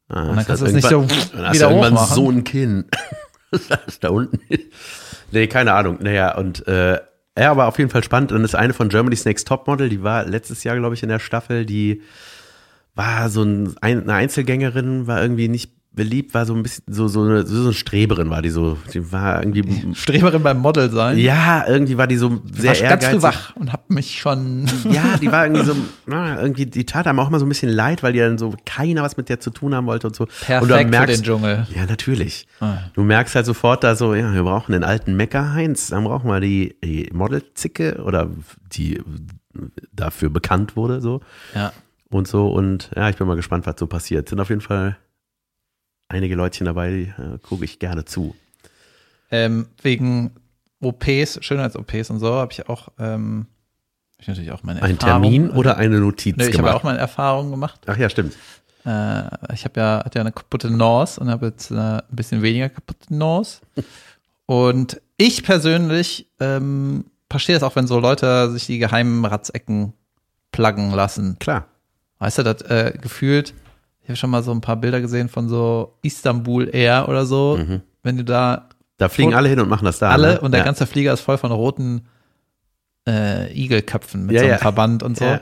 [0.09, 2.15] Ah, dann hast kannst du es nicht so dann hast du irgendwann hochmachen.
[2.15, 2.85] so ein Kinn.
[3.99, 4.39] da unten.
[5.31, 5.97] Nee, keine Ahnung.
[6.01, 6.99] Naja, und äh,
[7.37, 8.31] ja, aber auf jeden Fall spannend.
[8.31, 11.19] Dann ist eine von Germany's Next Topmodel, die war letztes Jahr, glaube ich, in der
[11.19, 12.01] Staffel, die
[12.97, 17.07] war so ein, ein, eine Einzelgängerin, war irgendwie nicht beliebt, war so ein bisschen so,
[17.07, 18.77] so, eine, so eine Streberin war die so.
[18.93, 19.95] Die war irgendwie.
[19.95, 21.17] Streberin beim Model sein.
[21.17, 23.09] Ja, irgendwie war die so sehr war ganz ehrgeizig.
[23.09, 24.67] früh wach und hab mich schon.
[24.89, 25.75] Ja, die war irgendwie so,
[26.05, 28.53] na, irgendwie, die tat einem auch mal so ein bisschen leid, weil die dann so
[28.65, 30.23] keiner was mit der zu tun haben wollte und so.
[30.23, 31.67] und Perfekt dann für merkst, den Dschungel.
[31.75, 32.47] Ja, natürlich.
[32.59, 32.77] Ah.
[32.93, 36.29] Du merkst halt sofort da so, ja, wir brauchen den alten Mecker Heinz, dann brauchen
[36.29, 38.29] wir die, die Modelzicke oder
[38.71, 39.01] die
[39.91, 41.21] dafür bekannt wurde, so
[41.55, 41.73] Ja.
[42.09, 42.47] Und so.
[42.47, 44.29] Und ja, ich bin mal gespannt, was so passiert.
[44.29, 44.97] Sind auf jeden Fall
[46.09, 48.35] einige Leutchen dabei, die äh, gucke ich gerne zu.
[49.29, 50.31] Ähm, wegen
[50.81, 53.47] OPs, Schönheits-OPs und so, habe ich auch, ähm,
[54.19, 55.23] ich natürlich auch meine Ein Erfahrung.
[55.23, 56.75] Termin oder eine Notiz Nö, ich habe ja gemacht?
[56.75, 57.81] auch meine Erfahrungen gemacht.
[57.87, 58.35] Ach ja, stimmt.
[58.85, 62.41] Äh, ich habe ja, hatte ja eine kaputte Nose und habe jetzt äh, ein bisschen
[62.41, 63.59] weniger kaputte Nose.
[64.45, 69.93] Und ich persönlich ähm, verstehe das auch, wenn so Leute sich die geheimen Ratzecken
[70.51, 71.37] pluggen lassen.
[71.39, 71.65] Klar.
[72.19, 73.53] Weißt du, das äh, gefühlt,
[74.01, 77.59] ich habe schon mal so ein paar Bilder gesehen von so Istanbul Air oder so.
[78.03, 80.09] Wenn du da Da fliegen alle hin und machen das da.
[80.09, 80.41] alle ne?
[80.41, 80.65] und der ja.
[80.65, 82.07] ganze Flieger ist voll von roten
[83.07, 84.57] äh, Igelköpfen mit Ja, so einem ja.
[84.59, 85.39] Verband und so.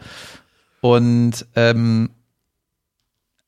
[0.81, 2.09] Und ähm,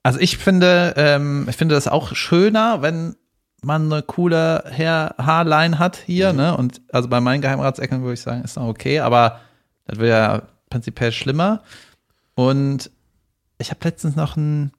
[0.03, 3.15] also ich finde, ähm, ich finde das auch schöner, wenn
[3.61, 6.37] man eine coole Hair Haarline hat hier, Mhm.
[6.37, 6.57] ne?
[6.57, 9.39] Und also bei meinen Geheimratsecken würde ich sagen, ist noch okay, aber
[9.85, 11.63] das wäre ja prinzipiell schlimmer.
[12.35, 12.91] Und
[13.57, 14.71] ich habe letztens noch ein,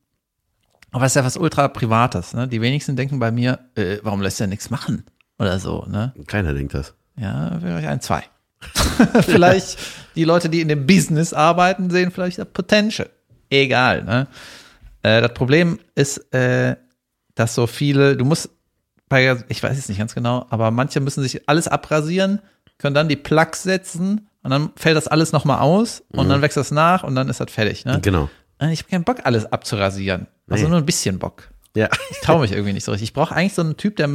[0.90, 2.48] aber es ist ja was ultra Privates, ne?
[2.48, 5.04] Die wenigsten denken bei mir, äh, warum lässt er nichts machen?
[5.38, 6.14] Oder so, ne?
[6.26, 6.94] Keiner denkt das.
[7.16, 8.24] Ja, vielleicht ein, zwei.
[9.22, 9.78] vielleicht
[10.16, 13.08] die Leute, die in dem Business arbeiten, sehen vielleicht das Potential.
[13.50, 14.26] Egal, ne?
[15.02, 16.76] Äh, das Problem ist, äh,
[17.34, 18.50] dass so viele, du musst
[19.08, 22.40] bei, ich weiß es nicht ganz genau, aber manche müssen sich alles abrasieren,
[22.78, 26.56] können dann die Plugs setzen und dann fällt das alles nochmal aus und dann wächst
[26.56, 28.00] das nach und dann ist das fertig, ne?
[28.02, 28.28] Genau.
[28.60, 30.26] Äh, Ich habe keinen Bock, alles abzurasieren.
[30.48, 30.70] Also Nee.
[30.70, 31.50] nur ein bisschen Bock.
[31.76, 31.88] Ja.
[32.10, 33.10] Ich traue mich irgendwie nicht so richtig.
[33.10, 34.06] Ich brauche eigentlich so einen Typ, der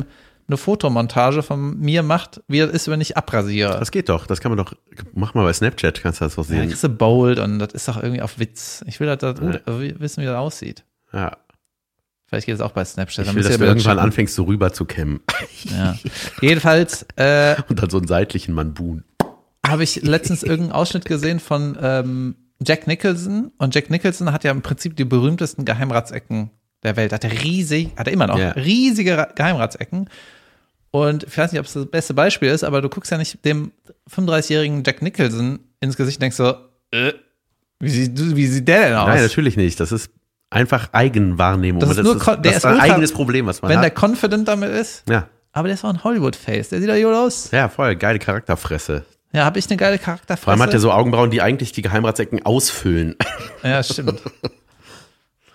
[0.48, 3.80] eine Fotomontage von mir macht, wie das ist, wenn ich abrasiere.
[3.80, 4.28] Das geht doch.
[4.28, 4.74] Das kann man doch.
[5.14, 6.68] Mach mal bei Snapchat, kannst du das Ja, dann sehen.
[6.70, 8.84] kriegst du bold und das ist doch irgendwie auf Witz.
[8.88, 10.84] Ich will halt das gut, wissen, wie das aussieht.
[11.14, 11.38] Ja.
[12.28, 13.28] Vielleicht geht es auch bei Snapchat.
[13.28, 14.00] Ich will, dass du irgendwann schicken.
[14.00, 15.22] anfängst, so rüber zu kämmen.
[15.66, 15.96] Ja.
[16.42, 19.04] Jedenfalls äh, Und dann so einen seitlichen Manbun.
[19.66, 22.36] habe ich letztens irgendeinen Ausschnitt gesehen von ähm,
[22.66, 23.52] Jack Nicholson.
[23.58, 26.52] Und Jack Nicholson hat ja im Prinzip die berühmtesten Geheimratsecken
[26.84, 27.14] der Welt.
[27.14, 28.50] Hat er riesig, hat er immer noch, Ja.
[28.52, 30.10] riesige Ra- Geheimratsecken.
[30.92, 33.44] Und ich weiß nicht, ob es das beste Beispiel ist, aber du guckst ja nicht
[33.46, 33.72] dem
[34.10, 36.56] 35-jährigen Jack Nicholson ins Gesicht und denkst so,
[36.92, 37.14] äh,
[37.80, 39.08] wie sieht, wie sieht der denn aus?
[39.08, 39.80] Nein, natürlich nicht.
[39.80, 40.12] Das ist
[40.52, 41.80] einfach Eigenwahrnehmung.
[41.80, 43.90] Das ist nur Kon- der das ist ist ein eigenes Problem, was man Wenn der
[43.92, 44.02] hat.
[44.02, 45.04] confident damit ist.
[45.10, 45.28] Ja.
[45.52, 46.70] Aber der ist auch ein Hollywood-Face.
[46.70, 47.50] Der sieht ja gut aus.
[47.52, 49.04] ja, voll geile Charakterfresse.
[49.34, 50.44] Ja, habe ich eine geile Charakterfresse?
[50.44, 53.16] Vor allem hat er so Augenbrauen, die eigentlich die Geheimratsecken ausfüllen.
[53.64, 54.22] Ja, stimmt.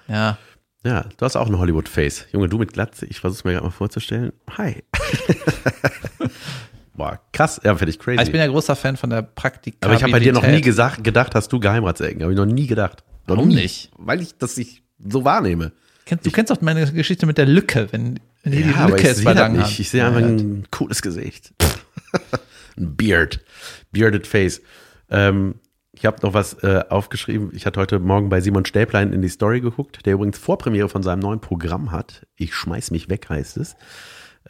[0.08, 0.38] ja.
[0.84, 2.26] Ja, du hast auch ein Hollywood-Face.
[2.32, 4.32] Junge, du mit Glatze, ich versuch's mir gerade mal vorzustellen.
[4.56, 4.82] Hi.
[6.94, 7.60] Boah, krass.
[7.62, 8.18] Ja, finde ich crazy.
[8.18, 9.84] Also ich bin ja großer Fan von der Praktikabilität.
[9.84, 12.22] Aber ich habe bei dir noch nie gesagt, gedacht, hast du Geheimratsecken.
[12.22, 13.04] Habe ich noch nie gedacht.
[13.26, 13.56] Noch Warum nie.
[13.56, 13.90] nicht?
[13.98, 15.72] Weil ich das ich so wahnehme.
[16.06, 19.02] Kennst, du kennst doch meine Geschichte mit der Lücke, wenn, wenn die, die aber Lücke
[19.02, 19.72] ich das verlangen nicht.
[19.72, 19.78] hat.
[19.78, 21.52] Ich sehe einfach Ja, ein cooles Gesicht.
[22.78, 23.40] ein Beard.
[23.92, 24.60] Bearded Face.
[25.10, 25.56] Ähm,
[25.92, 27.50] ich habe noch was äh, aufgeschrieben.
[27.54, 31.02] Ich hatte heute Morgen bei Simon Stäblein in die Story geguckt, der übrigens Vorpremiere von
[31.02, 32.26] seinem neuen Programm hat.
[32.36, 33.74] Ich schmeiß mich weg, heißt es.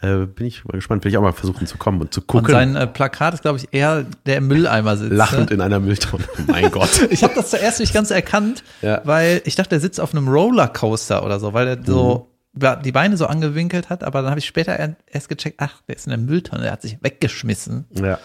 [0.00, 1.02] Äh, bin ich mal gespannt.
[1.04, 2.50] Will ich auch mal versuchen zu kommen und zu Und gucken.
[2.52, 5.12] sein äh, Plakat ist, glaube ich, eher der im Mülleimer sitzt.
[5.12, 5.54] Lachend ne?
[5.56, 6.24] in einer Mülltonne.
[6.46, 7.08] Mein Gott.
[7.10, 9.00] Ich habe das zuerst nicht ganz erkannt, Ja.
[9.04, 12.20] weil ich dachte, der sitzt auf einem Rollercoaster oder so, weil er so Mhm.
[12.20, 12.27] ja,
[12.58, 15.96] die Beine so angewinkelt hat, aber dann habe ich später er- erst gecheckt, ach, der
[15.96, 17.86] ist in der Mülltonne, der hat sich weggeschmissen.
[17.94, 18.18] Ja.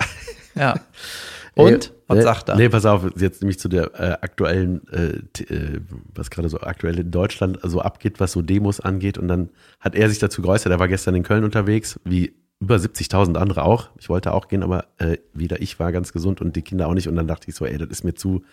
[0.55, 0.75] Ja.
[1.55, 1.87] Und?
[1.87, 2.55] Äh, Was sagt er?
[2.55, 5.81] Nee, pass auf, jetzt nämlich zu der äh, aktuellen, äh, äh,
[6.15, 9.17] was gerade so aktuell in Deutschland so abgeht, was so Demos angeht.
[9.19, 12.77] Und dann hat er sich dazu geäußert, er war gestern in Köln unterwegs, wie über
[12.77, 13.89] 70.000 andere auch.
[13.99, 16.93] Ich wollte auch gehen, aber äh, weder ich war ganz gesund und die Kinder auch
[16.95, 17.07] nicht.
[17.07, 18.43] Und dann dachte ich so, ey, das ist mir zu,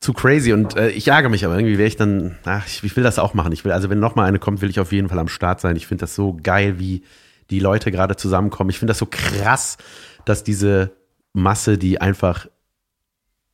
[0.00, 0.52] zu crazy.
[0.52, 3.18] Und äh, ich ärgere mich, aber irgendwie wäre ich dann, ach, ich, ich will das
[3.18, 3.52] auch machen.
[3.52, 5.60] Ich will, also wenn noch mal eine kommt, will ich auf jeden Fall am Start
[5.60, 5.76] sein.
[5.76, 7.02] Ich finde das so geil, wie
[7.50, 8.70] die Leute gerade zusammenkommen.
[8.70, 9.78] Ich finde das so krass,
[10.24, 10.92] dass diese
[11.32, 12.46] Masse, die einfach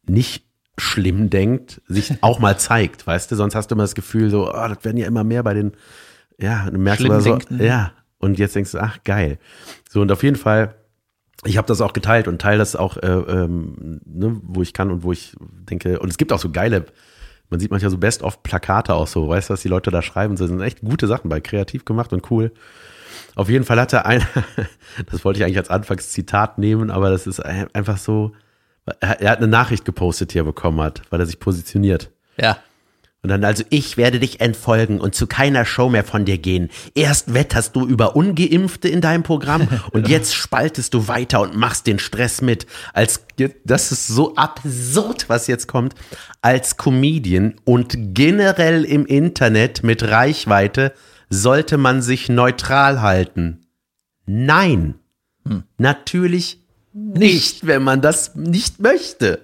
[0.06, 0.44] nicht
[0.76, 3.36] schlimm denkt, sich auch mal zeigt, weißt du?
[3.36, 5.72] Sonst hast du immer das Gefühl, so, oh, das werden ja immer mehr bei den,
[6.38, 7.92] ja, du merkst Schlimm aber so, ja.
[8.18, 9.38] Und jetzt denkst du, ach geil.
[9.88, 10.74] So und auf jeden Fall,
[11.44, 14.90] ich habe das auch geteilt und teile das auch, äh, ähm, ne, wo ich kann
[14.90, 15.98] und wo ich denke.
[15.98, 16.86] Und es gibt auch so geile,
[17.50, 20.48] man sieht manchmal so Best-of-Plakate auch so, weißt du, was die Leute da schreiben, das
[20.48, 22.52] sind echt gute Sachen bei, kreativ gemacht und cool.
[23.36, 24.26] Auf jeden Fall hatte einer,
[25.10, 28.32] das wollte ich eigentlich als Anfangszitat nehmen, aber das ist einfach so,
[29.00, 32.10] er hat eine Nachricht gepostet, die er bekommen hat, weil er sich positioniert.
[32.38, 32.58] Ja.
[33.24, 36.68] Und dann also, ich werde dich entfolgen und zu keiner Show mehr von dir gehen.
[36.94, 41.86] Erst wetterst du über Ungeimpfte in deinem Programm und jetzt spaltest du weiter und machst
[41.86, 42.66] den Stress mit.
[42.92, 43.24] Als,
[43.64, 45.94] das ist so absurd, was jetzt kommt.
[46.42, 50.92] Als Comedian und generell im Internet mit Reichweite
[51.30, 53.64] sollte man sich neutral halten.
[54.26, 54.96] Nein.
[55.78, 56.60] Natürlich
[56.92, 59.40] nicht, wenn man das nicht möchte.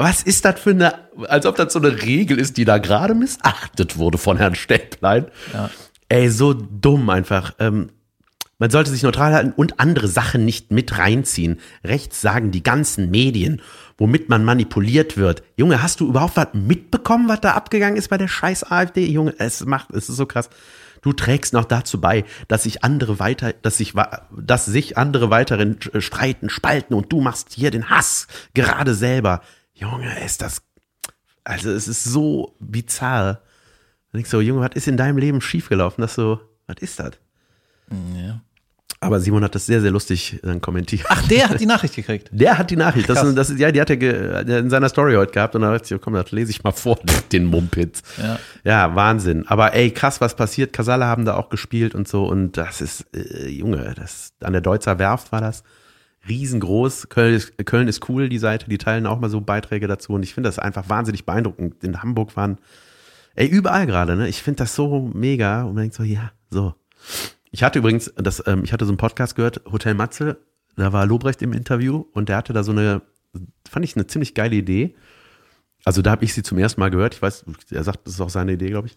[0.00, 0.94] Was ist das für eine,
[1.26, 5.26] als ob das so eine Regel ist, die da gerade missachtet wurde von Herrn Stäblein.
[5.52, 5.70] Ja.
[6.08, 7.54] Ey, so dumm einfach.
[7.58, 7.90] Ähm,
[8.60, 11.58] man sollte sich neutral halten und andere Sachen nicht mit reinziehen.
[11.84, 13.60] Rechts sagen die ganzen Medien,
[13.98, 15.42] womit man manipuliert wird.
[15.56, 19.04] Junge, hast du überhaupt was mitbekommen, was da abgegangen ist bei der scheiß AfD?
[19.04, 20.48] Junge, es macht, es ist so krass.
[21.02, 23.94] Du trägst noch dazu bei, dass sich andere weiter, dass sich,
[24.36, 29.42] dass sich andere weiterhin äh, streiten, spalten und du machst hier den Hass gerade selber.
[29.78, 30.62] Junge, ist das,
[31.44, 33.40] also es ist so bizarr.
[34.12, 36.02] Und ich so, Junge, was ist in deinem Leben schiefgelaufen?
[36.02, 37.12] Das so, was ist das?
[38.14, 38.40] ja.
[39.00, 41.06] Aber Simon hat das sehr, sehr lustig dann kommentiert.
[41.08, 42.30] Ach, der hat die Nachricht gekriegt.
[42.32, 43.08] Der hat die Nachricht.
[43.08, 46.00] Das, das, ja, die hat er in seiner Story heute gehabt und da dachte ich,
[46.00, 46.98] komm, das lese ich mal vor,
[47.32, 48.02] den Mumpitz.
[48.16, 48.40] Ja.
[48.64, 49.46] Ja, Wahnsinn.
[49.46, 50.72] Aber ey, krass, was passiert.
[50.72, 54.62] Kasala haben da auch gespielt und so und das ist, äh, Junge, das, an der
[54.62, 55.62] Deutzer Werft war das
[56.28, 57.08] riesengroß.
[57.08, 60.22] Köln ist, Köln ist cool, die Seite, die teilen auch mal so Beiträge dazu und
[60.22, 61.82] ich finde das einfach wahnsinnig beeindruckend.
[61.82, 62.58] In Hamburg waren,
[63.34, 64.28] ey, überall gerade, ne?
[64.28, 66.74] Ich finde das so mega und man denkt so, ja, so.
[67.50, 70.38] Ich hatte übrigens, das, ähm, ich hatte so einen Podcast gehört, Hotel Matze,
[70.76, 73.02] da war Lobrecht im Interview und der hatte da so eine,
[73.68, 74.94] fand ich eine ziemlich geile Idee.
[75.84, 77.14] Also da habe ich sie zum ersten Mal gehört.
[77.14, 78.96] Ich weiß, er sagt, das ist auch seine Idee, glaube ich.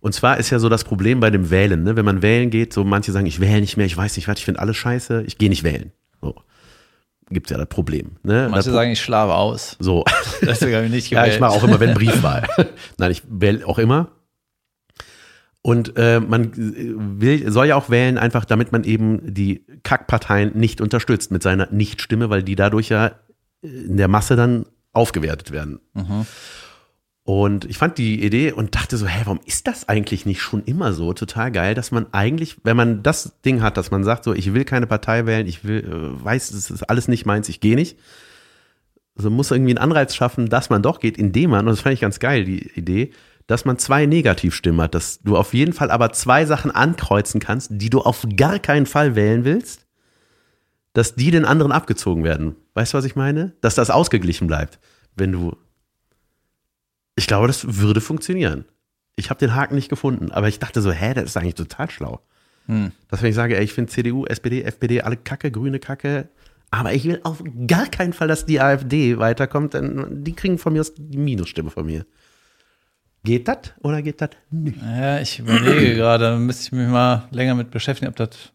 [0.00, 1.94] Und zwar ist ja so das Problem bei dem Wählen, ne?
[1.94, 4.38] wenn man wählen geht, so manche sagen, ich wähle nicht mehr, ich weiß nicht was,
[4.38, 5.92] ich finde alles scheiße, ich gehe nicht wählen.
[7.30, 7.34] So.
[7.34, 8.16] Gibt's ja das Problem.
[8.22, 8.48] Ne?
[8.50, 9.76] Manche das, sagen, ich schlafe aus.
[9.80, 10.04] so.
[10.42, 11.34] Deswegen habe ich nicht Ja, gewählt.
[11.34, 12.46] ich mache auch immer, wenn Briefwahl.
[12.98, 14.08] Nein, ich wähle auch immer.
[15.62, 20.80] Und äh, man will, soll ja auch wählen, einfach damit man eben die Kackparteien nicht
[20.80, 23.12] unterstützt mit seiner Nichtstimme, weil die dadurch ja
[23.62, 25.80] in der Masse dann aufgewertet werden.
[27.32, 30.64] Und ich fand die Idee und dachte so, hä, warum ist das eigentlich nicht schon
[30.64, 31.12] immer so?
[31.12, 34.52] Total geil, dass man eigentlich, wenn man das Ding hat, dass man sagt, so, ich
[34.52, 37.76] will keine Partei wählen, ich will, äh, weiß, es ist alles nicht meins, ich gehe
[37.76, 38.00] nicht.
[39.16, 41.94] Also muss irgendwie einen Anreiz schaffen, dass man doch geht, indem man, und das fand
[41.94, 43.12] ich ganz geil, die Idee,
[43.46, 47.70] dass man zwei Negativstimmen hat, dass du auf jeden Fall aber zwei Sachen ankreuzen kannst,
[47.74, 49.86] die du auf gar keinen Fall wählen willst,
[50.94, 52.56] dass die den anderen abgezogen werden.
[52.74, 53.52] Weißt du, was ich meine?
[53.60, 54.80] Dass das ausgeglichen bleibt,
[55.14, 55.56] wenn du.
[57.16, 58.64] Ich glaube, das würde funktionieren.
[59.16, 61.90] Ich habe den Haken nicht gefunden, aber ich dachte so, hä, das ist eigentlich total
[61.90, 62.20] schlau.
[62.66, 62.92] Hm.
[63.08, 66.28] Dass wenn ich sage, ey, ich finde CDU, SPD, FPD, alle Kacke, grüne Kacke,
[66.70, 70.72] aber ich will auf gar keinen Fall, dass die AfD weiterkommt, denn die kriegen von
[70.72, 72.06] mir aus die Minusstimme von mir.
[73.24, 74.80] Geht das oder geht das nicht?
[74.80, 78.52] Ja, ich überlege gerade, da müsste ich mich mal länger mit beschäftigen, ob das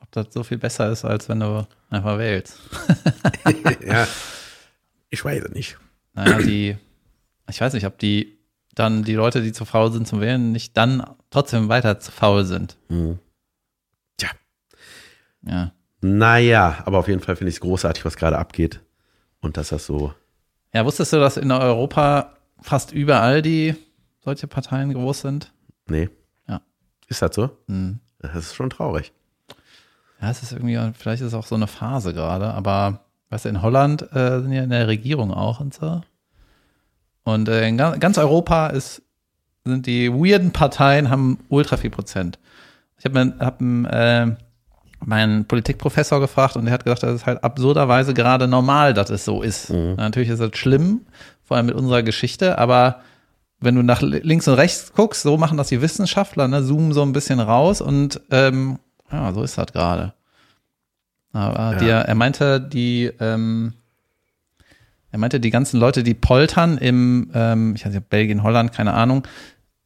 [0.00, 2.58] ob das so viel besser ist, als wenn du einfach wählst.
[3.86, 4.06] ja,
[5.10, 5.78] ich weiß es nicht.
[6.14, 6.76] Naja, die,
[7.48, 8.38] ich weiß nicht, ob die
[8.74, 12.44] dann die Leute, die zu faul sind zum Wählen, nicht dann trotzdem weiter zu faul
[12.44, 12.76] sind.
[14.16, 14.30] Tja,
[15.42, 15.72] Ja.
[16.00, 18.80] naja, aber auf jeden Fall finde ich es großartig, was gerade abgeht.
[19.40, 20.14] Und dass das so,
[20.72, 23.74] Ja, wusstest du, dass in Europa fast überall die
[24.20, 25.52] solche Parteien groß sind?
[25.88, 26.08] nee.
[26.48, 26.60] Ja.
[27.08, 27.50] Ist das so?
[27.66, 28.00] Hm.
[28.20, 29.12] Das ist schon traurig.
[30.20, 33.48] Ja, es ist irgendwie, vielleicht ist es auch so eine Phase gerade, aber weißt du,
[33.50, 36.00] in Holland äh, sind ja in der Regierung auch und so.
[37.28, 39.02] Und äh, in ga- ganz Europa ist,
[39.64, 42.38] sind die weirden Parteien haben ultra viel Prozent.
[42.98, 44.34] Ich habe hab, äh,
[45.04, 49.24] meinen Politikprofessor gefragt und der hat gesagt, das ist halt absurderweise gerade normal, dass es
[49.24, 49.70] so ist.
[49.70, 51.02] Natürlich ist es schlimm,
[51.44, 53.00] vor allem mit unserer Geschichte, aber
[53.60, 57.02] wenn du nach links und rechts guckst, so machen das die Wissenschaftler, ne, zoomen so
[57.02, 58.78] ein bisschen raus und ähm,
[59.12, 60.14] ja, so ist das gerade.
[61.32, 61.78] Aber Ja.
[61.78, 63.74] die, er meinte, die, ähm,
[65.10, 68.94] er meinte, die ganzen Leute, die poltern im, ähm, ich weiß nicht, Belgien, Holland, keine
[68.94, 69.26] Ahnung,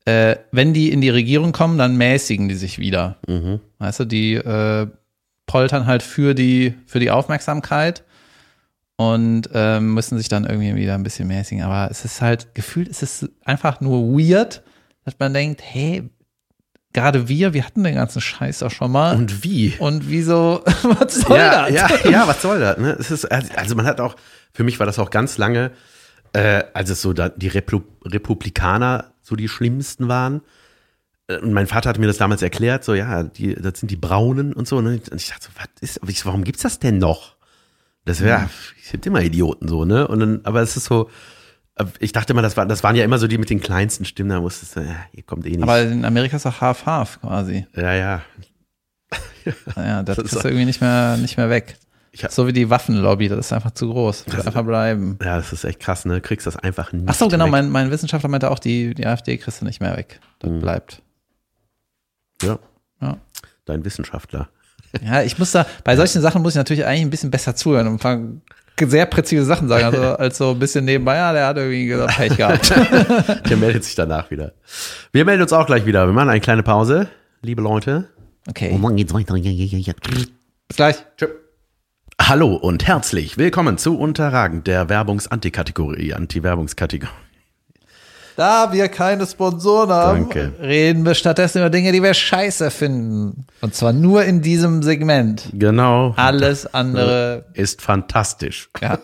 [0.05, 3.17] äh, wenn die in die Regierung kommen, dann mäßigen die sich wieder.
[3.29, 3.61] Mhm.
[3.79, 4.89] Weißt du, die äh,
[5.47, 8.03] poltern halt für die, für die Aufmerksamkeit
[8.97, 11.63] und ähm, müssen sich dann irgendwie wieder ein bisschen mäßigen.
[11.63, 14.63] Aber es ist halt, gefühlt ist es einfach nur weird,
[15.05, 16.11] dass man denkt, hey,
[16.93, 19.13] gerade wir, wir hatten den ganzen Scheiß doch schon mal.
[19.13, 19.75] Und, Und wie?
[20.11, 21.75] wieso, was soll ja, das?
[21.75, 22.79] ja, ja, was soll das?
[22.79, 22.97] Ne?
[22.99, 24.17] Es ist, also man hat auch,
[24.53, 25.71] für mich war das auch ganz lange,
[26.33, 30.43] äh, als es so da, die Replu Republikaner so die schlimmsten waren.
[31.29, 33.97] Äh, Und mein Vater hat mir das damals erklärt, so ja, die, das sind die
[33.97, 34.81] Braunen und so.
[34.81, 35.01] Ne?
[35.11, 37.37] Und ich dachte so, was ist, ich- warum gibt's das denn noch?
[38.05, 38.51] Das wäre,
[38.85, 40.09] es gibt immer Idioten so, ne?
[40.09, 41.09] Und dann, aber es ist so,
[41.77, 44.05] äh, ich dachte immer, das, war, das waren ja immer so die mit den kleinsten
[44.05, 45.63] Stimmen, da musstest du, ja, ihr kommt eh nicht.
[45.63, 47.65] Aber in Amerika ist doch Half-Half quasi.
[47.77, 48.23] ja, ja.
[49.77, 51.77] Ja, das, Das ist irgendwie nicht mehr, nicht mehr weg.
[52.15, 54.25] So wie die Waffenlobby, das ist einfach zu groß.
[54.27, 55.19] Das wird einfach bleiben.
[55.23, 56.17] Ja, das ist echt krass, ne?
[56.17, 57.05] Du kriegst das einfach nicht.
[57.07, 57.53] Ach so, genau, weg.
[57.53, 60.21] mein, mein Wissenschaftler meinte auch, die, die AfD kriegst du nicht mehr weg.
[60.41, 61.03] Das bleibt.
[62.43, 62.59] Ja.
[63.01, 63.17] Ja.
[63.65, 64.49] Dein Wissenschaftler.
[65.03, 67.87] Ja, ich muss da, bei solchen Sachen muss ich natürlich eigentlich ein bisschen besser zuhören
[67.87, 68.19] und paar
[68.79, 72.17] sehr präzise Sachen sagen, also als so ein bisschen nebenbei, ja, der hat irgendwie gesagt,
[72.17, 72.71] Pech gehabt.
[73.49, 74.53] Der meldet sich danach wieder.
[75.13, 76.07] Wir melden uns auch gleich wieder.
[76.07, 77.09] Wir machen eine kleine Pause,
[77.43, 78.09] liebe Leute.
[78.49, 79.37] Okay, Und morgen geht's weiter.
[79.37, 79.95] Ja, ja, ja.
[80.67, 80.97] bis gleich.
[81.17, 81.29] Tschö.
[82.29, 87.11] Hallo und herzlich willkommen zu Unterragend, der Werbungsantikategorie, Anti-Werbungskategorie.
[88.37, 90.53] Da wir keine Sponsoren haben, Danke.
[90.61, 93.49] reden wir stattdessen über Dinge, die wir scheiße finden.
[93.61, 95.51] Und zwar nur in diesem Segment.
[95.53, 96.15] Genau.
[96.17, 98.71] Alles andere Ist fantastisch.
[98.81, 99.01] Ja.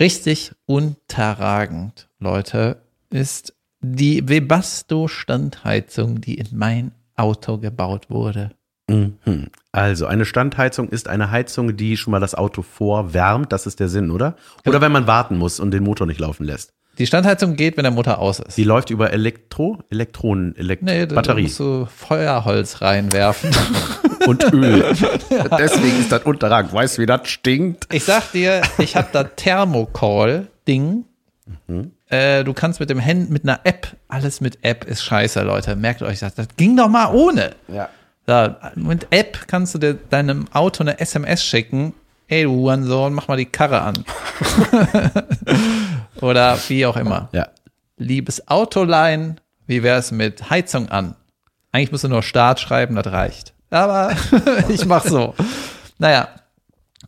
[0.00, 8.50] Richtig unterragend, Leute, ist die Webasto-Standheizung, die in mein Auto gebaut wurde.
[8.88, 9.48] Mhm.
[9.70, 13.52] Also, eine Standheizung ist eine Heizung, die schon mal das Auto vorwärmt.
[13.52, 14.36] Das ist der Sinn, oder?
[14.66, 16.72] Oder wenn man warten muss und den Motor nicht laufen lässt.
[16.98, 18.58] Die Standheizung geht, wenn der Motor aus ist.
[18.58, 23.50] Die läuft über Elektro, Elektronen, Elekt nee, da, da Batterie musst du Feuerholz reinwerfen.
[24.26, 24.82] und Öl.
[25.58, 26.72] Deswegen ist das unterragend.
[26.72, 27.86] Weißt du, wie das stinkt?
[27.92, 31.04] ich sag dir, ich habe da Thermocall-Ding.
[32.08, 35.76] Äh, du kannst mit dem Hand, mit einer App, alles mit App ist scheiße, Leute.
[35.76, 36.34] Merkt euch das.
[36.34, 37.52] Das ging doch mal ohne.
[37.68, 37.88] Ja.
[38.28, 41.94] Ja, mit App kannst du dir deinem Auto eine SMS schicken.
[42.26, 44.04] Ey, du Hurensohn, mach mal die Karre an.
[46.20, 47.30] Oder wie auch immer.
[47.32, 47.48] Ja.
[47.96, 51.14] Liebes Autolein, wie wär's mit Heizung an?
[51.72, 53.54] Eigentlich musst du nur Start schreiben, das reicht.
[53.70, 54.14] Aber
[54.68, 55.34] ich mach so.
[55.96, 56.28] Naja.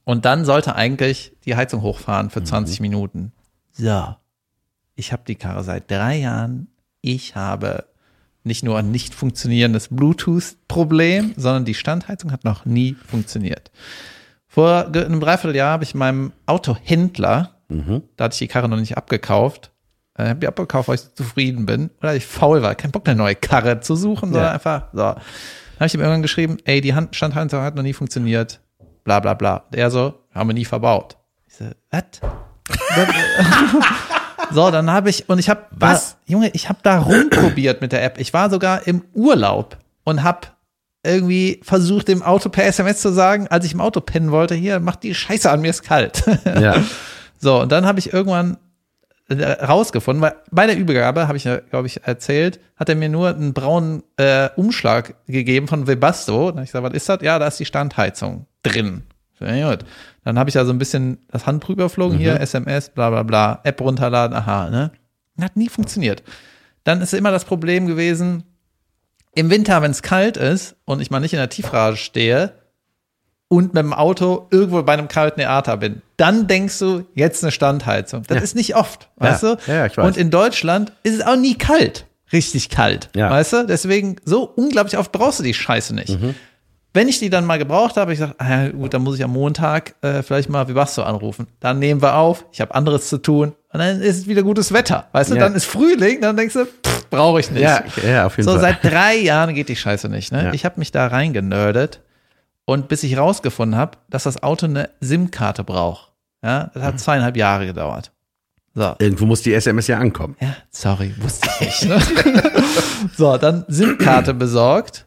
[0.05, 3.33] Und dann sollte eigentlich die Heizung hochfahren für 20 Minuten.
[3.73, 4.17] So.
[4.95, 6.69] Ich habe die Karre seit drei Jahren.
[7.03, 7.85] Ich habe
[8.45, 13.71] nicht nur ein nicht funktionierendes Bluetooth-Problem, sondern die Standheizung hat noch nie funktioniert.
[14.47, 19.71] Vor einem Dreivierteljahr habe ich meinem Autohändler, da hatte ich die Karre noch nicht abgekauft,
[20.17, 23.17] äh, habe die abgekauft, weil ich zufrieden bin, oder ich faul war, kein Bock eine
[23.17, 24.53] neue Karre zu suchen, sondern Ja.
[24.53, 24.99] einfach, so.
[24.99, 25.15] Dann
[25.77, 28.61] habe ich ihm irgendwann geschrieben, ey, die Hand- Standheizung hat noch nie funktioniert,
[29.05, 29.59] bla bla bla.
[29.71, 31.17] Und er so, haben wir nie verbaut.
[31.47, 32.03] Ich so, was?
[34.53, 36.17] So, dann habe ich, und ich habe, Was?
[36.27, 38.19] Da, Junge, ich habe da rumprobiert mit der App.
[38.19, 40.49] Ich war sogar im Urlaub und habe
[41.03, 44.81] irgendwie versucht, dem Auto per SMS zu sagen, als ich im Auto pennen wollte, hier,
[44.81, 46.23] mach die Scheiße an, mir ist kalt.
[46.45, 46.83] Ja.
[47.39, 48.59] So, und dann habe ich irgendwann
[49.31, 53.09] äh, rausgefunden, weil bei der Übergabe, habe ich ja, glaube ich, erzählt, hat er mir
[53.09, 56.49] nur einen braunen äh, Umschlag gegeben von Webasto.
[56.49, 57.23] Dann habe ich gesagt, was ist das?
[57.23, 59.05] Ja, da ist die Standheizung drin.
[59.41, 59.87] Ja, gut.
[60.25, 63.61] Dann habe ich ja so ein bisschen das Handbuch überflogen, hier SMS, bla bla bla,
[63.65, 64.91] App runterladen, aha, ne?
[65.41, 66.23] Hat nie funktioniert.
[66.85, 68.45] Dann ist immer das Problem gewesen,
[69.35, 72.53] im Winter, wenn es kalt ist und ich mal nicht in der Tiefgarage stehe
[73.49, 77.51] und mit dem Auto irgendwo bei einem kalten Theater bin, dann denkst du, jetzt eine
[77.53, 78.23] Standheizung.
[78.27, 78.43] Das Ja.
[78.43, 79.27] ist nicht oft, Ja.
[79.31, 79.47] weißt du?
[79.67, 80.05] Ja, ja, ich weiß.
[80.07, 82.07] Und in Deutschland ist es auch nie kalt.
[82.33, 83.09] Richtig kalt.
[83.17, 83.31] Ja.
[83.31, 83.67] Weißt du?
[83.67, 86.21] Deswegen, so unglaublich oft brauchst du die Scheiße nicht.
[86.21, 86.35] Mhm.
[86.93, 89.31] Wenn ich die dann mal gebraucht habe, ich sage, ah, gut, dann muss ich am
[89.33, 91.47] Montag äh, vielleicht mal Vibasto anrufen.
[91.61, 95.07] Dann nehmen wir auf, ich habe anderes zu tun und dann ist wieder gutes Wetter.
[95.13, 95.43] Weißt du, Ja.
[95.43, 96.67] dann ist Frühling, dann denkst du,
[97.11, 97.63] brauche ich nicht.
[97.63, 98.61] Ja, ja, auf jeden So, Fall.
[98.61, 100.33] seit drei Jahren geht die Scheiße nicht.
[100.33, 100.47] Ne?
[100.47, 100.53] Ja.
[100.53, 102.01] Ich habe mich da reingenördet
[102.65, 106.13] Und bis ich rausgefunden habe, dass das Auto eine SIM-Karte braucht.
[106.45, 108.13] Ja, das hat zweieinhalb Jahre gedauert.
[108.75, 108.95] So.
[109.01, 110.37] Irgendwo muss die SMS ja ankommen.
[110.41, 111.85] Ja, sorry, wusste ich nicht.
[111.89, 112.01] Ne?
[113.17, 115.07] so, dann SIM-Karte besorgt,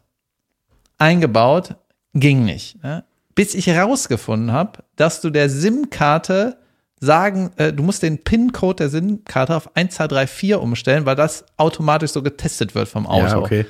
[1.04, 1.76] eingebaut,
[2.14, 2.82] ging nicht.
[2.84, 3.04] Ne?
[3.36, 6.58] Bis ich herausgefunden habe, dass du der SIM-Karte
[6.99, 12.22] sagen, äh, du musst den PIN-Code der SIM-Karte auf 1234 umstellen, weil das automatisch so
[12.22, 13.26] getestet wird vom Auto.
[13.26, 13.66] Ja, okay.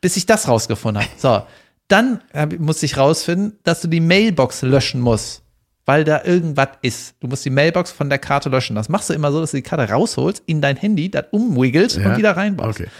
[0.00, 1.12] Bis ich das rausgefunden habe.
[1.18, 1.42] So,
[1.88, 5.42] dann hab, musste ich rausfinden, dass du die Mailbox löschen musst,
[5.84, 7.14] weil da irgendwas ist.
[7.20, 8.76] Du musst die Mailbox von der Karte löschen.
[8.76, 11.96] Das machst du immer so, dass du die Karte rausholst, in dein Handy, das umwiggelst
[11.96, 12.10] Ja.
[12.10, 12.80] und wieder reinbaust.
[12.80, 12.90] Okay.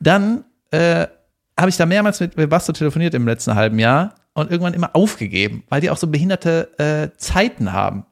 [0.00, 1.06] Dann äh,
[1.58, 5.64] habe ich da mehrmals mit Webasto telefoniert im letzten halben Jahr und irgendwann immer aufgegeben,
[5.68, 8.06] weil die auch so behinderte äh, Zeiten haben.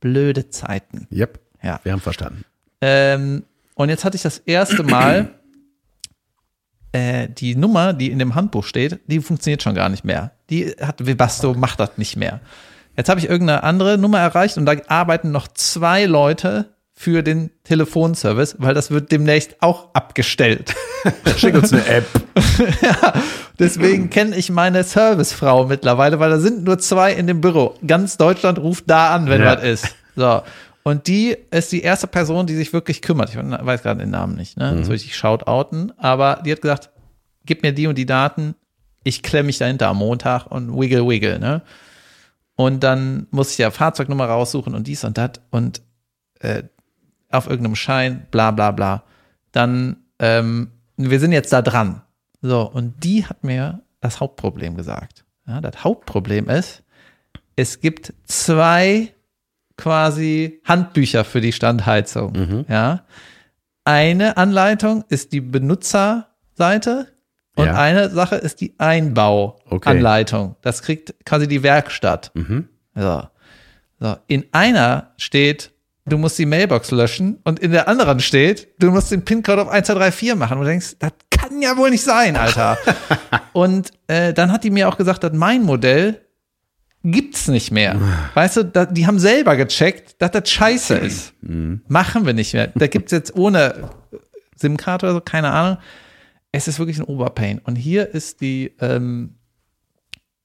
[0.00, 1.06] Blöde Zeiten.
[1.12, 1.40] Yep.
[1.62, 1.80] Ja.
[1.82, 2.44] Wir haben verstanden.
[2.80, 3.44] Ähm,
[3.74, 5.30] und jetzt hatte ich das erste Mal
[6.92, 10.32] äh, die Nummer, die in dem Handbuch steht, die funktioniert schon gar nicht mehr.
[10.50, 12.40] Die hat Webasto, macht das nicht mehr.
[12.96, 17.50] Jetzt habe ich irgendeine andere Nummer erreicht und da arbeiten noch zwei Leute für den
[17.64, 20.74] Telefonservice, weil das wird demnächst auch abgestellt.
[21.36, 22.06] Schick uns eine App.
[22.82, 23.14] ja,
[23.58, 27.74] deswegen kenne ich meine Servicefrau mittlerweile, weil da sind nur zwei in dem Büro.
[27.86, 29.56] Ganz Deutschland ruft da an, wenn Ja.
[29.56, 29.96] was ist.
[30.14, 30.42] So.
[30.84, 33.30] Und die ist die erste Person, die sich wirklich kümmert.
[33.30, 34.76] Ich weiß gerade den Namen nicht, ne?
[34.78, 35.92] Das will ich shoutouten.
[35.98, 36.90] Aber die hat gesagt,
[37.46, 38.54] gib mir die und die Daten.
[39.02, 41.62] Ich klemme mich dahinter am Montag und wiggle, wiggle, ne?
[42.54, 45.82] Und dann muss ich ja Fahrzeugnummer raussuchen und dies und das und
[46.40, 46.62] äh,
[47.34, 49.02] auf irgendeinem Schein, bla bla bla.
[49.52, 52.02] Dann, ähm, wir sind jetzt da dran.
[52.40, 55.24] So, und die hat mir das Hauptproblem gesagt.
[55.46, 56.82] Ja, das Hauptproblem ist,
[57.56, 59.12] es gibt zwei
[59.76, 62.64] quasi Handbücher für die Standheizung.
[62.68, 63.04] Ja.
[63.84, 67.08] Eine Anleitung ist die Benutzerseite
[67.56, 67.74] und Ja.
[67.74, 70.56] eine Sache ist die Einbauanleitung.
[70.62, 72.32] Das kriegt quasi die Werkstatt.
[72.94, 73.22] So.
[74.00, 74.16] So.
[74.26, 75.72] In einer steht,
[76.06, 79.68] du musst die Mailbox löschen und in der anderen steht, du musst den PIN-Code auf
[79.68, 80.58] 1234 machen.
[80.58, 82.78] Und du denkst, das kann ja wohl nicht sein, Alter.
[83.52, 86.20] und äh, dann hat die mir auch gesagt, dass mein Modell
[87.02, 88.00] gibt's nicht mehr.
[88.34, 91.34] Weißt du, da, die haben selber gecheckt, dass das scheiße ist.
[91.86, 92.68] Machen wir nicht mehr.
[92.74, 93.90] Da gibt's jetzt ohne
[94.56, 95.78] SIM-Karte oder so, keine Ahnung.
[96.50, 97.58] Es ist wirklich ein Oberpain.
[97.58, 99.34] Und hier ist die, ähm,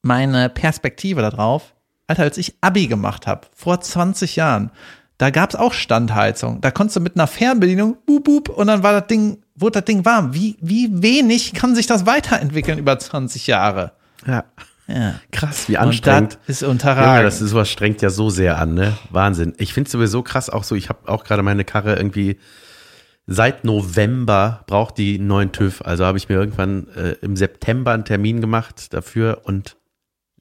[0.02, 1.76] meine Perspektive darauf.
[2.08, 4.72] Alter, als ich Abi gemacht habe, vor 20 Jahren,
[5.20, 6.60] da gab's auch Standheizung.
[6.62, 9.86] Da konntest du mit einer Fernbedienung, boop, boop, und dann war das Ding, wurde das
[9.86, 10.34] Ding warm.
[10.34, 13.92] Wie, wie wenig kann sich das weiterentwickeln über 20 Jahre?
[14.26, 14.46] Ja.
[14.88, 15.16] Ja.
[15.32, 16.40] Krass, wie Und anstrengend.
[16.48, 17.28] das ist Ja, unterragend.
[17.28, 18.94] das ist sowas strengt ja so sehr an, ne?
[19.12, 19.54] Wahnsinn.
[19.58, 22.40] Ich finde sowieso krass auch so, ich habe auch gerade meine Karre irgendwie
[23.28, 25.84] seit November braucht die einen neuen TÜV.
[25.86, 29.76] Also habe ich mir irgendwann äh, im September einen Termin gemacht dafür und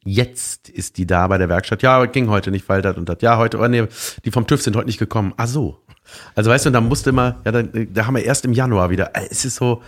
[0.09, 1.83] jetzt ist die da bei der Werkstatt.
[1.83, 3.19] Ja, ging heute nicht, weil das und das.
[3.21, 3.87] Ja, heute, oh nee,
[4.25, 5.35] die vom TÜV sind heute nicht gekommen.
[5.37, 5.79] Ah so.
[6.35, 8.91] Also weißt du, und dann musste immer, ja, dann, da haben wir erst im Januar
[8.91, 9.15] wieder.
[9.15, 9.83] Äh, Es ist so,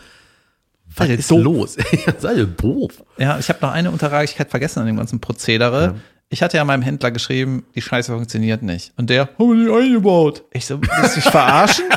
[0.96, 1.42] was ist doof?
[1.42, 1.76] los?
[2.18, 3.02] Seid ihr doof?
[3.16, 5.94] Ja, ich habe noch eine Unterragigkeit vergessen an dem ganzen Prozedere.
[6.32, 8.92] Ich hatte ja meinem Händler geschrieben, die Scheiße funktioniert nicht.
[8.96, 10.44] Und der, haben wir die eingebaut?
[10.52, 11.86] Ich so, willst du dich verarschen?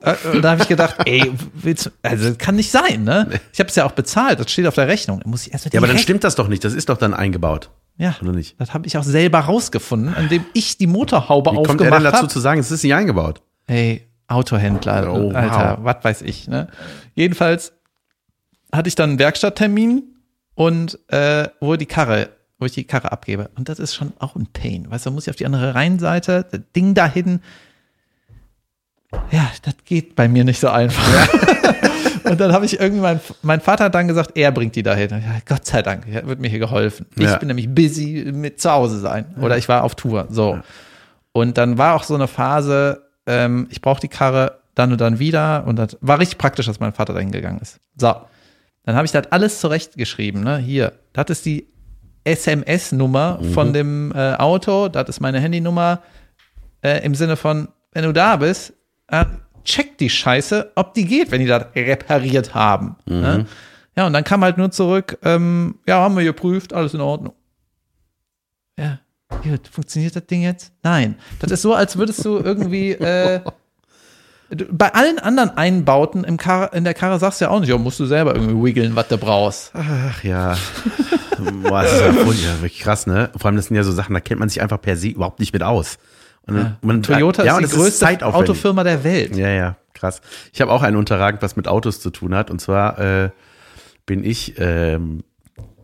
[0.00, 3.28] Äh, Und da habe ich gedacht, ey, willst du, also das kann nicht sein, ne?
[3.52, 5.20] Ich habe es ja auch bezahlt, das steht auf der Rechnung.
[5.24, 6.64] Muss ich erst Ja, aber dann stimmt das doch nicht.
[6.64, 7.70] Das ist doch dann eingebaut.
[7.96, 8.60] Ja, Oder nicht?
[8.60, 12.04] das habe ich auch selber rausgefunden, indem ich die Motorhaube Wie kommt er aufgemacht denn
[12.04, 12.28] dazu habe.
[12.28, 13.40] zu sagen, es ist nicht eingebaut?
[13.66, 15.34] Hey, Autohändler, Oh, wow.
[15.34, 16.68] Alter, was weiß ich, ne?
[17.14, 17.72] Jedenfalls
[18.72, 20.02] hatte ich dann einen Werkstatttermin
[20.54, 22.28] und äh, wo die Karre,
[22.58, 23.50] wo ich die Karre abgebe.
[23.56, 24.90] Und das ist schon auch ein Pain.
[24.90, 27.40] Weißt du, da muss ich auf die andere Rheinseite, das Ding dahin.
[29.30, 31.28] Ja, das geht bei mir nicht so einfach.
[32.24, 35.10] und dann habe ich irgendwie, mein, mein Vater hat dann gesagt, er bringt die dahin.
[35.10, 37.06] Ja, Gott sei Dank, er wird mir hier geholfen.
[37.16, 37.36] Ich Ja.
[37.38, 39.34] bin nämlich busy mit zu Hause sein.
[39.40, 40.26] Oder ich war auf Tour.
[40.28, 40.58] So.
[41.32, 45.18] Und dann war auch so eine Phase, ähm, ich brauche die Karre dann und dann
[45.18, 45.64] wieder.
[45.66, 47.78] Und das war richtig praktisch, dass mein Vater dahin gegangen ist.
[47.96, 48.14] So.
[48.84, 50.42] Dann habe ich das alles zurechtgeschrieben.
[50.42, 50.58] Ne?
[50.58, 51.66] Hier, das ist die
[52.28, 56.02] SMS-Nummer von dem äh, Auto, das ist meine Handynummer.
[56.82, 58.72] Äh, Im Sinne von, wenn du da bist,
[59.08, 59.24] äh,
[59.64, 62.96] check die Scheiße, ob die geht, wenn die das repariert haben.
[63.06, 63.46] Ne?
[63.96, 67.34] Ja, und dann kam halt nur zurück, ähm, ja, haben wir geprüft, alles in Ordnung.
[68.78, 69.00] Ja,
[69.42, 70.72] gut, funktioniert das Ding jetzt?
[70.82, 71.16] Nein.
[71.40, 73.40] Das ist so, als würdest du irgendwie äh,
[74.70, 77.76] bei allen anderen Einbauten im Karre, in der Karre sagst du ja auch nicht, ja,
[77.76, 79.72] musst du selber irgendwie wiggeln, was du brauchst.
[79.74, 80.56] Ach ja.
[81.62, 83.30] Boah, das ist ja, voll, ja wirklich krass, ne?
[83.36, 85.38] Vor allem, das sind ja so Sachen, da kennt man sich einfach per se überhaupt
[85.38, 85.98] nicht mit aus.
[86.46, 88.50] Und dann- man, Toyota ja, ist die größte zeitaufwendig.
[88.50, 89.36] Autofirma der Welt.
[89.36, 90.22] Ja, ja, krass.
[90.52, 92.50] Ich habe auch einen unterragend, was mit Autos zu tun hat.
[92.50, 93.30] Und zwar äh,
[94.06, 95.22] bin ich ähm,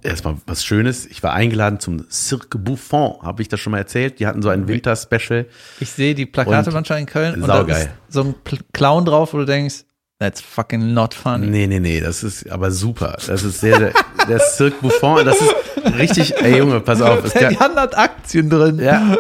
[0.05, 1.07] erstmal was Schönes.
[1.07, 4.21] Ich war eingeladen zum Cirque Buffon, habe ich das schon mal erzählt.
[4.21, 5.47] Die hatten so ein Winter-Special.
[5.81, 7.83] Ich sehe die Plakate manchmal in Köln und da saugeil.
[8.09, 8.35] ist so ein
[8.73, 9.85] Clown drauf, wo du denkst,
[10.25, 11.47] that's fucking not funny.
[11.47, 13.17] Nee, nee, nee, das ist aber super.
[13.27, 13.93] Das ist sehr, der,
[14.27, 15.55] der Cirque Buffon, das ist
[15.99, 17.25] richtig, ey Junge, pass auf.
[17.25, 18.79] Es haben hat Aktien drin.
[18.79, 19.17] ja,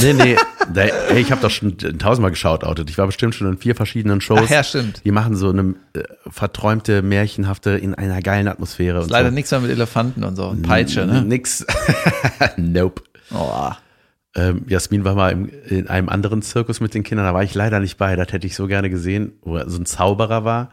[0.00, 0.36] nee, nee,
[0.72, 2.88] da, ey, ich habe doch schon tausendmal geschaut, outet.
[2.88, 4.40] Ich war bestimmt schon in vier verschiedenen Shows.
[4.44, 5.02] Ach ja, stimmt.
[5.04, 9.02] Die machen so eine äh, verträumte, märchenhafte, in einer geilen Atmosphäre.
[9.02, 9.34] Und Leider so.
[9.34, 10.46] nichts mehr mit Elefanten und so.
[10.48, 11.22] Und Peitsche, ne?
[11.22, 11.66] Nix.
[12.56, 13.02] nope.
[13.30, 13.70] Oh.
[14.36, 17.54] Ähm, Jasmin war mal im, in einem anderen Zirkus mit den Kindern, da war ich
[17.54, 20.70] leider nicht bei, das hätte ich so gerne gesehen, wo er so ein Zauberer war,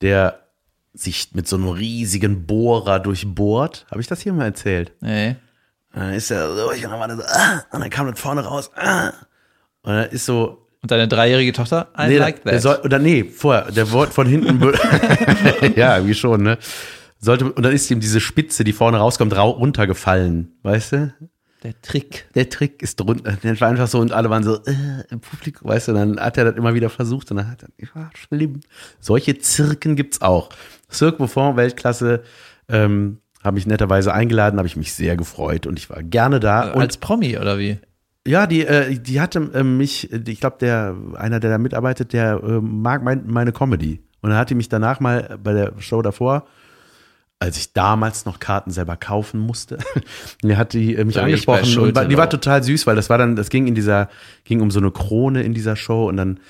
[0.00, 0.40] der
[0.94, 3.84] sich mit so einem riesigen Bohrer durchbohrt.
[3.90, 4.92] Habe ich das hier mal erzählt?
[5.02, 5.36] Nee.
[5.92, 8.18] Und dann ist er so, ich und dann war so, ah, und dann kam das
[8.18, 9.08] vorne raus, ah.
[9.82, 11.88] Und dann ist so, Und deine dreijährige Tochter?
[11.98, 12.62] I nee, like der that.
[12.62, 14.58] soll, oder nee, vorher, der wollte von hinten,
[15.76, 16.56] ja, wie schon, ne?
[17.18, 21.14] Sollte, und dann ist ihm diese Spitze, die vorne rauskommt, rau runtergefallen, weißt du?
[21.62, 22.28] Der Trick.
[22.34, 23.32] der Trick ist drunter.
[23.42, 26.38] Der war einfach so und alle waren so äh, im Publikum, weißt du, dann hat
[26.38, 28.60] er das immer wieder versucht und dann hat er, ja, schlimm.
[29.00, 30.50] Solche Zirken gibt's auch.
[30.90, 32.22] Cirque Buffon, Weltklasse,
[32.68, 36.72] ähm, habe mich netterweise eingeladen, habe ich mich sehr gefreut und ich war gerne da.
[36.72, 37.78] Und Als Promi oder wie?
[38.26, 42.42] ja, die, äh, die hatte äh, mich, ich glaube, der, einer, der da mitarbeitet, der
[42.42, 44.00] äh, mag mein, meine Comedy.
[44.20, 46.46] Und dann hat die mich danach mal bei der Show davor,
[47.38, 49.78] als ich damals noch Karten selber kaufen musste,
[50.42, 53.10] der hat die äh, mich Da angesprochen und war, die war total süß, weil das
[53.10, 54.08] war dann, das ging in dieser,
[54.44, 56.40] ging um so eine Krone in dieser Show und dann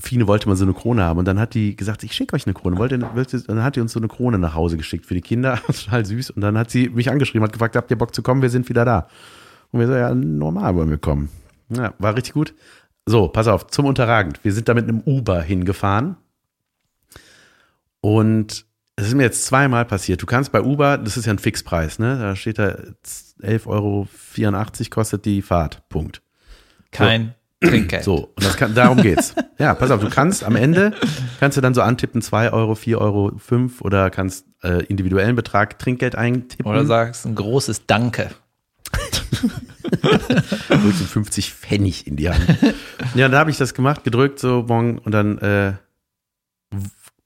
[0.00, 2.46] Fine wollte mal so eine Krone haben und dann hat die gesagt, ich schicke euch
[2.46, 2.78] eine Krone.
[2.78, 5.14] Wollt ihr, wollt ihr, dann hat die uns so eine Krone nach Hause geschickt für
[5.14, 6.30] die Kinder, total süß.
[6.30, 8.42] Und dann hat sie mich angeschrieben, hat gefragt, habt ihr Bock zu kommen?
[8.42, 9.06] Wir sind wieder da.
[9.70, 11.28] Und wir so, ja, normal wollen wir kommen.
[11.68, 12.54] Ja, war richtig gut.
[13.06, 14.40] So, pass auf, zum Unterragend.
[14.42, 16.16] Wir sind da mit einem Uber hingefahren.
[18.00, 18.66] Und
[18.96, 20.22] es ist mir jetzt zweimal passiert.
[20.22, 22.18] Du kannst bei Uber, das ist ja ein Fixpreis, ne?
[22.18, 22.76] Da steht da
[23.42, 24.08] 11,84 Euro
[24.90, 25.88] kostet die Fahrt.
[25.88, 26.22] Punkt.
[26.92, 28.04] Kein Trinkgeld.
[28.04, 29.34] So, und das kann, darum geht's.
[29.58, 30.92] ja, pass auf, du kannst am Ende,
[31.40, 35.78] kannst du dann so antippen, 2 Euro, 4 Euro, 5 oder kannst äh, individuellen Betrag
[35.78, 36.66] Trinkgeld eintippen.
[36.66, 38.30] Oder sagst ein großes Danke.
[40.02, 42.46] du 50 Pfennig in die Hand.
[43.14, 45.72] ja, da habe ich das gemacht, gedrückt, so, bong, und dann äh,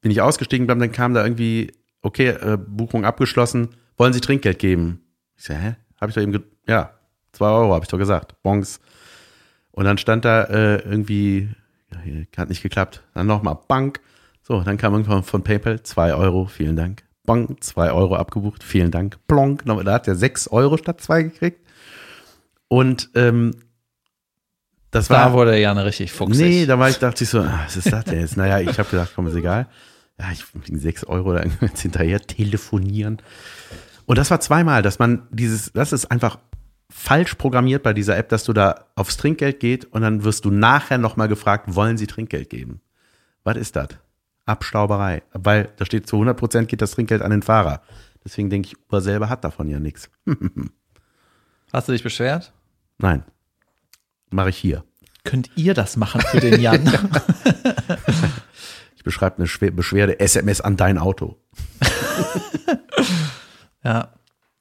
[0.09, 5.03] bin ich ausgestiegen, dann kam da irgendwie, okay, äh, Buchung abgeschlossen, wollen Sie Trinkgeld geben?
[5.37, 5.77] Ich so, hä?
[6.01, 6.93] Habe ich doch eben, ja,
[7.33, 8.81] 2 Euro, habe ich doch gesagt, Bongs.
[9.71, 11.51] Und dann stand da äh, irgendwie,
[11.93, 14.01] ja, hat nicht geklappt, dann nochmal Bank.
[14.43, 17.05] So, dann kam irgendwann von PayPal, 2 Euro, vielen Dank.
[17.25, 19.19] Bong, 2 Euro abgebucht, vielen Dank.
[19.29, 21.61] Plonk, da hat er 6 Euro statt 2 gekriegt.
[22.69, 23.55] Und ähm,
[24.91, 26.47] das war Da wurde Janne richtig fuchsig.
[26.47, 28.39] Nee, da war ich, dachte ich so, ah, was ist das denn jetzt?
[28.39, 29.67] Naja, ich habe gedacht, komm, ist egal.
[30.19, 30.45] Ja, ich
[30.81, 33.23] sechs Euro da jetzt hinterher telefonieren.
[34.07, 36.39] Und das war zweimal, dass man dieses, das ist einfach
[36.91, 40.51] falsch programmiert bei dieser App, dass du da aufs Trinkgeld geht und dann wirst du
[40.51, 42.81] nachher nochmal gefragt, wollen sie Trinkgeld geben?
[43.45, 43.89] Was ist das?
[44.47, 45.23] Abstauberei.
[45.33, 47.83] Weil da steht zu 100 Prozent geht das Trinkgeld an den Fahrer.
[48.25, 50.11] Deswegen denke ich, Uber selber hat davon ja nichts.
[51.73, 52.53] Hast du dich beschwert?
[52.99, 53.25] Nein.
[54.31, 54.85] Mache ich hier.
[55.25, 56.91] Könnt ihr das machen für den Jan?
[59.09, 61.39] Ich beschreibe eine Schwer- Beschwerde SMS an dein Auto.
[63.83, 64.09] ja.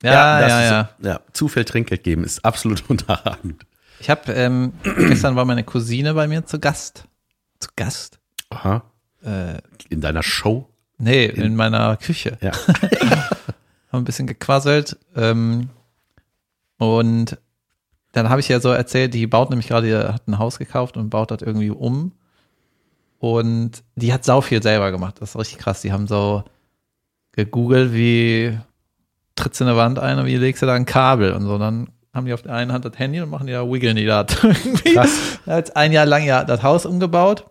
[0.03, 0.89] Ja, ja, ist, ja.
[1.11, 1.19] ja.
[1.33, 3.65] Zu viel Trinkgeld geben ist absolut unterragend.
[3.99, 7.03] Ich habe ähm, gestern war meine Cousine bei mir zu Gast.
[7.59, 8.19] Zu Gast?
[8.51, 8.83] Aha.
[9.21, 9.57] Äh,
[9.89, 10.69] In deiner Show?
[10.99, 12.37] nee, in, meiner Küche.
[12.41, 12.51] Ja.
[13.91, 14.97] Haben ein bisschen gequasselt.
[15.15, 15.69] Ähm,
[16.77, 17.37] und
[18.13, 21.09] dann habe ich ja so erzählt, die baut nämlich gerade, hat ein Haus gekauft und
[21.09, 22.13] baut das irgendwie um.
[23.19, 25.15] Und die hat sau viel selber gemacht.
[25.19, 25.81] Das ist richtig krass.
[25.81, 26.43] Die haben so
[27.31, 28.57] gegoogelt, wie
[29.35, 31.57] trittst du in der Wand ein und wie legst du da ein Kabel und so.
[31.57, 34.05] Dann haben die auf der einen Hand das Handy und machen die da, wiggeln die
[34.05, 34.93] da irgendwie.
[34.93, 35.39] Krass.
[35.45, 37.45] Hat ein Jahr lang ja das Haus umgebaut.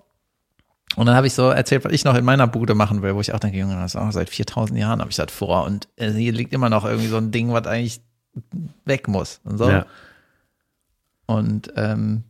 [0.96, 3.20] Und dann habe ich so erzählt, was ich noch in meiner Bude machen will, wo
[3.20, 5.64] ich auch denke, Junge, das ist auch seit 4000 Jahren habe ich das vor.
[5.64, 8.00] Und äh, hier liegt immer noch irgendwie so ein Ding, was eigentlich
[8.84, 9.40] weg muss.
[9.44, 9.68] Und so.
[9.68, 9.86] Ja.
[11.26, 12.24] Und ähm,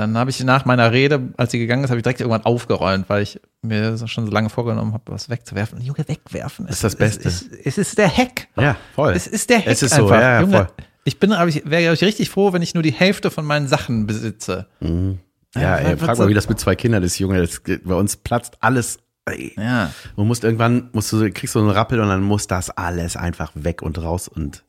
[0.00, 3.08] dann habe ich nach meiner Rede, als sie gegangen ist, habe ich direkt irgendwann aufgeräumt,
[3.08, 5.78] weil ich mir so schon so lange vorgenommen habe, was wegzuwerfen.
[5.78, 6.66] Und Junge, wegwerfen.
[6.68, 7.28] Ist das Beste.
[7.28, 8.48] Es, es, es ist der Hack.
[8.56, 9.12] Ja, voll.
[9.12, 10.16] Es ist der Hack Es ist so, einfach.
[10.20, 10.68] ja, ja, Junge, voll.
[11.04, 13.44] ich bin, aber ich wäre, glaube ich, richtig froh, wenn ich nur die Hälfte von
[13.44, 14.66] meinen Sachen besitze.
[14.80, 17.40] ja, Ja, ey, frag so- mal, wie das mit zwei Kindern ist, Junge.
[17.40, 18.98] Das, bei uns platzt alles.
[19.26, 19.52] Ey.
[19.58, 19.90] Ja.
[20.16, 23.52] Du musst irgendwann, musst du, kriegst du einen Rappel und dann muss das alles einfach
[23.54, 24.64] weg und raus und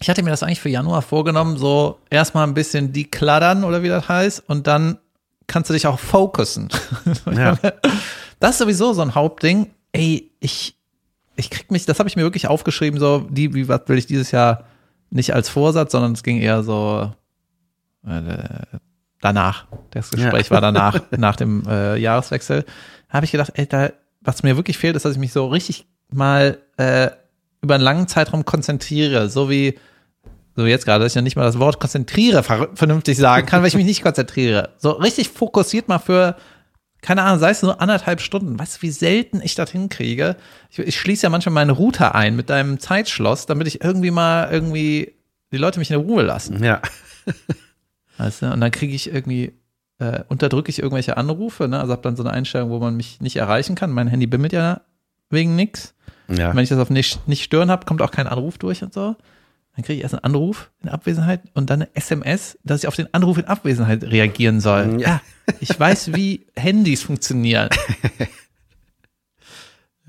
[0.00, 3.88] Ich hatte mir das eigentlich für Januar vorgenommen, so erstmal ein bisschen dekladdern oder wie
[3.88, 4.98] das heißt und dann
[5.46, 6.68] kannst du dich auch fokussen.
[7.32, 7.58] ja.
[8.38, 9.70] Das ist sowieso so ein Hauptding.
[9.92, 10.76] Ey, ich,
[11.36, 14.06] ich krieg mich, das habe ich mir wirklich aufgeschrieben, so, die, wie, was will ich
[14.06, 14.64] dieses Jahr
[15.10, 17.12] nicht als Vorsatz, sondern es ging eher so
[18.06, 18.22] äh,
[19.20, 19.66] danach.
[19.90, 20.50] Das Gespräch Ja.
[20.52, 22.64] war danach, nach dem äh, Jahreswechsel.
[23.08, 23.90] Da habe ich gedacht, ey, da,
[24.22, 27.10] was mir wirklich fehlt, ist, dass ich mich so richtig mal äh,
[27.60, 29.78] über einen langen Zeitraum konzentriere, so wie
[30.56, 33.62] so jetzt gerade, dass ich ja nicht mal das Wort konzentriere ver vernünftig sagen kann,
[33.62, 34.70] weil ich mich nicht konzentriere.
[34.78, 36.36] So richtig fokussiert mal für,
[37.02, 38.58] keine Ahnung, sei es nur anderthalb Stunden.
[38.58, 40.36] Weißt du, wie selten ich das hinkriege?
[40.70, 44.50] Ich, ich schließe ja manchmal meinen Router ein mit deinem Zeitschloss, damit ich irgendwie mal
[44.50, 45.14] irgendwie
[45.52, 46.62] die Leute mich in Ruhe lassen.
[46.62, 46.82] Ja.
[48.18, 48.52] Weißt du?
[48.52, 49.52] Und dann kriege ich irgendwie,
[49.98, 51.80] äh, unterdrücke ich irgendwelche Anrufe, ne?
[51.80, 53.90] Also habe dann so eine Einstellung, wo man mich nicht erreichen kann.
[53.90, 54.82] Mein Handy bimmelt ja
[55.30, 55.94] wegen nix.
[56.28, 56.54] Ja.
[56.54, 59.16] Wenn ich das auf nicht, nicht stören habe, kommt auch kein Anruf durch und so.
[59.80, 62.96] Dann kriege ich erst einen Anruf in Abwesenheit und dann eine SMS, dass ich auf
[62.96, 65.00] den Anruf in Abwesenheit reagieren soll.
[65.00, 65.22] Ja.
[65.58, 67.70] Ich weiß, wie Handys funktionieren.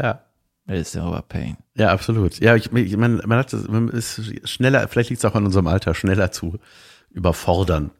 [0.01, 0.23] Ja.
[0.67, 1.57] It's over pain.
[1.75, 2.39] Ja, absolut.
[2.39, 5.45] Ja, ich, ich man, man hat das, man ist schneller, vielleicht liegt es auch an
[5.45, 6.57] unserem Alter, schneller zu
[7.11, 7.91] überfordern.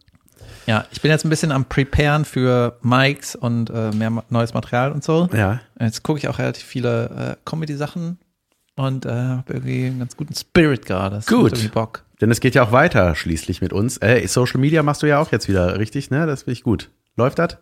[0.65, 4.91] Ja, ich bin jetzt ein bisschen am Preparen für Mics und äh, mehr neues Material
[4.91, 5.29] und so.
[5.31, 5.61] Ja.
[5.79, 8.17] Jetzt gucke ich auch relativ viele äh, Comedy-Sachen
[8.87, 11.17] und äh, habe irgendwie einen ganz guten Spirit gerade.
[11.17, 11.71] Das Gut.
[11.73, 12.03] Bock.
[12.19, 13.97] Denn es geht ja auch weiter schließlich mit uns.
[13.97, 16.25] Äh, Social Media machst du ja auch jetzt wieder, richtig, ne?
[16.27, 16.89] Das finde ich gut.
[17.15, 17.57] Läuft das?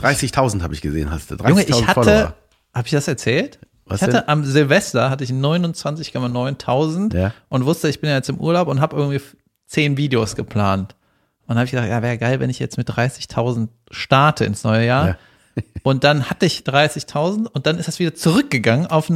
[0.00, 1.34] 30.000 habe ich gesehen, hast du.
[1.36, 2.34] 30.000 Junge, ich hatte, Follower.
[2.74, 3.58] habe ich das erzählt?
[3.86, 4.28] Was ich hatte denn?
[4.28, 7.32] am Silvester hatte ich 29,9000 Ja.
[7.48, 9.20] und wusste, ich bin ja jetzt im Urlaub und habe irgendwie
[9.66, 10.94] zehn Videos geplant.
[11.42, 14.64] Und dann habe ich gedacht, ja, wäre geil, wenn ich jetzt mit 30.000 starte ins
[14.64, 15.06] neue Jahr.
[15.08, 15.16] Ja.
[15.82, 19.14] Und dann hatte ich 30.000 und dann ist das wieder zurückgegangen auf Ja,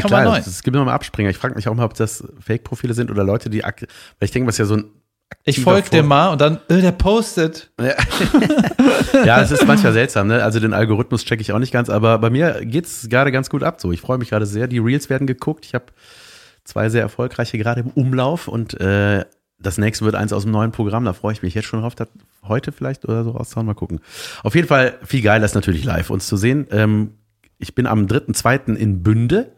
[0.00, 0.38] klar, 29,9.
[0.38, 1.30] es gibt immer mal Abspringer.
[1.30, 3.74] Ich frage mich auch mal, ob das Fake-Profile sind oder Leute, die, weil
[4.20, 4.84] ich denke, was ja so ein
[5.44, 7.72] ich folge dem mal und dann, äh, der postet.
[9.24, 10.42] Ja, es ist manchmal seltsam, ne?
[10.42, 13.62] Also den Algorithmus checke ich auch nicht ganz, aber bei mir geht's gerade ganz gut
[13.62, 13.80] ab.
[13.80, 14.68] So, ich freue mich gerade sehr.
[14.68, 15.64] Die Reels werden geguckt.
[15.64, 15.86] Ich habe
[16.64, 19.24] zwei sehr erfolgreiche gerade im Umlauf und äh,
[19.58, 21.04] das nächste wird eins aus dem neuen Programm.
[21.04, 22.08] Da freue ich mich jetzt schon drauf, das
[22.48, 23.66] heute vielleicht oder so rauszuhauen.
[23.66, 24.00] Mal gucken.
[24.42, 26.66] Auf jeden Fall viel geiler ist natürlich live uns zu sehen.
[26.70, 27.12] Ähm,
[27.58, 28.74] ich bin am 3.2.
[28.74, 29.52] in Bünde.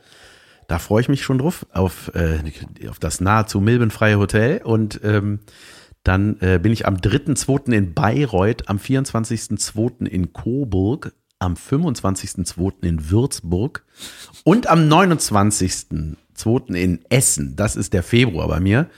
[0.68, 2.40] Da freue ich mich schon drauf auf, äh,
[2.88, 5.40] auf das nahezu milbenfreie Hotel und ähm,
[6.04, 7.72] dann äh, bin ich am 3.2.
[7.72, 10.06] in Bayreuth, am 24.2.
[10.06, 12.82] in Coburg, am 25.2.
[12.82, 13.84] in Würzburg
[14.44, 16.74] und am 29.2.
[16.74, 17.56] in Essen.
[17.56, 18.88] Das ist der Februar bei mir.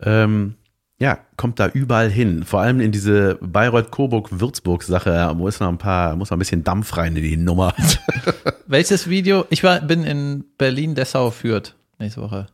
[0.00, 0.56] Ähm,
[0.98, 2.44] ja, kommt da überall hin.
[2.44, 5.10] Vor allem in diese Bayreuth-Coburg-Würzburg-Sache.
[5.10, 7.74] Da muss noch ein paar, muss noch ein bisschen Dampf rein in die Nummer.
[8.66, 9.44] Welches Video?
[9.50, 12.46] Ich war, bin in Berlin, Dessau, Fürth nächste Woche.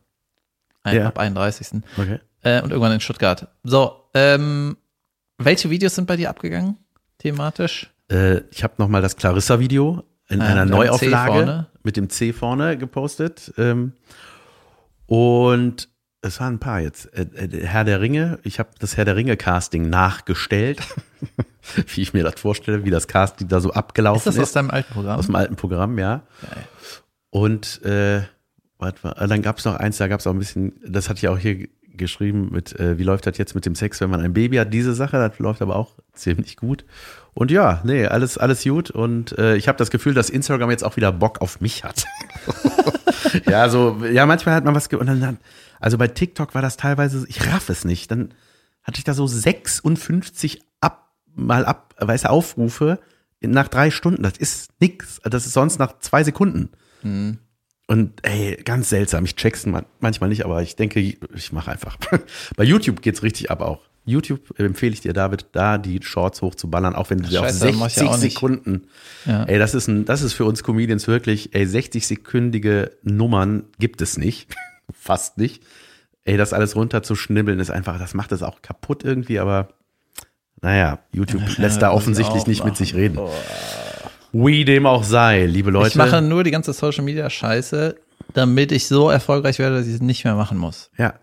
[0.83, 1.07] Ein, Ja.
[1.07, 1.81] Ab 31.
[1.97, 2.19] Okay.
[2.41, 3.47] Äh, und irgendwann in Stuttgart.
[3.63, 4.75] So, ähm,
[5.37, 6.77] welche Videos sind bei dir abgegangen?
[7.19, 7.89] Thematisch?
[8.11, 12.77] Äh, ich habe noch mal das Clarissa-Video in Ah, einer Neuauflage mit dem C vorne
[12.77, 13.53] gepostet.
[13.57, 13.93] Ähm,
[15.05, 15.89] und
[16.23, 17.13] es waren ein paar jetzt.
[17.13, 20.81] Äh, äh, Herr der Ringe, ich habe das Herr der Ringe-Casting nachgestellt,
[21.93, 24.41] wie ich mir das vorstelle, wie das Casting da so Ist abgelaufen das ist.
[24.41, 25.19] aus deinem alten Programm?
[25.19, 26.23] Aus dem alten Programm, ja.
[26.41, 26.63] Geil.
[27.29, 28.21] Und äh,
[28.79, 31.17] warte mal, dann gab es noch eins, da gab es auch ein bisschen, das hatte
[31.17, 34.21] ich auch hier geschrieben mit, äh, wie läuft das jetzt mit dem Sex, wenn man
[34.21, 34.73] ein Baby hat?
[34.73, 36.85] Diese Sache, das läuft aber auch ziemlich gut.
[37.33, 38.91] Und ja, nee, alles, alles gut.
[38.91, 42.05] Und äh, ich habe das Gefühl, dass Instagram jetzt auch wieder Bock auf mich hat.
[43.47, 45.37] ja, so, ja, manchmal hat man was ge und dann,
[45.79, 48.09] also bei TikTok war das teilweise, ich raff es nicht.
[48.11, 48.33] Dann
[48.83, 52.99] hatte ich da so 56 ab, mal ab, weißt du, Aufrufe
[53.41, 54.23] nach drei Stunden.
[54.23, 55.19] Das ist nix.
[55.23, 56.69] Das ist sonst nach zwei Sekunden.
[57.87, 59.25] Und ey, ganz seltsam.
[59.25, 61.97] Ich check's man- manchmal nicht, aber ich denke, ich mache einfach.
[62.55, 63.81] Bei YouTube geht's richtig ab auch.
[64.05, 67.71] YouTube empfehle ich dir, David, da die Shorts hochzuballern, auch wenn du sie auf Scheiße,
[67.73, 68.33] mach ich 60 ja auch nicht.
[68.33, 68.87] Sekunden.
[69.25, 69.43] Ja.
[69.45, 74.17] Ey, das ist ein, das ist für uns Comedians wirklich, ey, 60-sekündige Nummern gibt es
[74.17, 74.55] nicht.
[74.93, 75.63] Fast nicht.
[76.25, 79.69] Ey, das alles runterzuschnibbeln ist einfach, das macht es auch kaputt irgendwie, aber
[80.61, 82.85] naja, YouTube lässt da offensichtlich nicht mit machen.
[82.85, 83.19] sich reden.
[84.31, 85.89] Wie dem auch sei, liebe Leute.
[85.89, 87.95] Ich mache nur die ganze Social Media Scheiße,
[88.33, 90.89] damit ich so erfolgreich werde, dass ich es nicht mehr machen muss.
[90.97, 91.13] ja,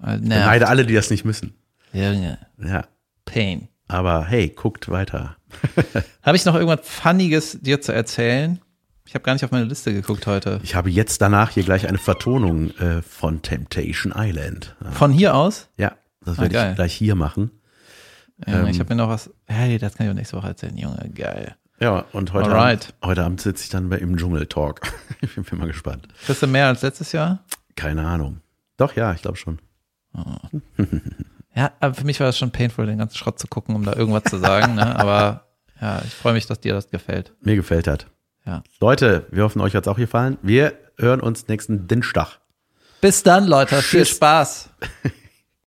[0.00, 0.22] ich nervt.
[0.22, 1.54] beneide alle, die das nicht müssen.
[1.92, 2.84] Junge, Ja,
[3.24, 3.68] Pain.
[3.88, 5.36] aber hey, guckt weiter.
[6.22, 8.60] Habe ich noch irgendwas Funniges dir zu erzählen?
[9.06, 10.60] Ich habe gar nicht auf meine Liste geguckt heute.
[10.62, 14.76] Ich habe jetzt danach hier gleich eine Vertonung äh, von Temptation Island.
[14.92, 15.70] Von hier aus?
[15.78, 16.70] Ja, das Ah, werde geil.
[16.72, 17.50] ich gleich hier machen.
[18.46, 18.66] Ja, Ähm.
[18.66, 19.30] ich habe mir noch was.
[19.46, 20.76] Hey, das kann ich auch nächste Woche erzählen.
[20.76, 21.56] Junge, geil.
[21.80, 22.88] Ja, und heute, Alright.
[22.88, 24.80] Abend, heute Abend sitze ich dann bei im Dschungel-Talk.
[25.22, 26.06] ich bin mal gespannt.
[26.26, 27.44] Kriegst du mehr als letztes Jahr?
[27.76, 28.40] Keine Ahnung.
[28.76, 29.58] Doch, ja, ich glaube schon.
[31.58, 33.92] Ja, aber für mich war das schon painful, den ganzen Schrott zu gucken, um da
[33.94, 34.76] irgendwas zu sagen.
[34.76, 34.96] ne?
[34.96, 35.48] Aber
[35.80, 37.32] ja, ich freue mich, dass dir das gefällt.
[37.40, 38.06] Mir gefällt das.
[38.46, 38.62] Ja.
[38.80, 40.38] Leute, wir hoffen, euch hat's auch gefallen.
[40.40, 42.38] Wir hören uns nächsten Dienstag.
[43.00, 43.82] Bis dann, Leute.
[43.82, 44.16] Viel Tschüss.
[44.16, 44.70] Spaß.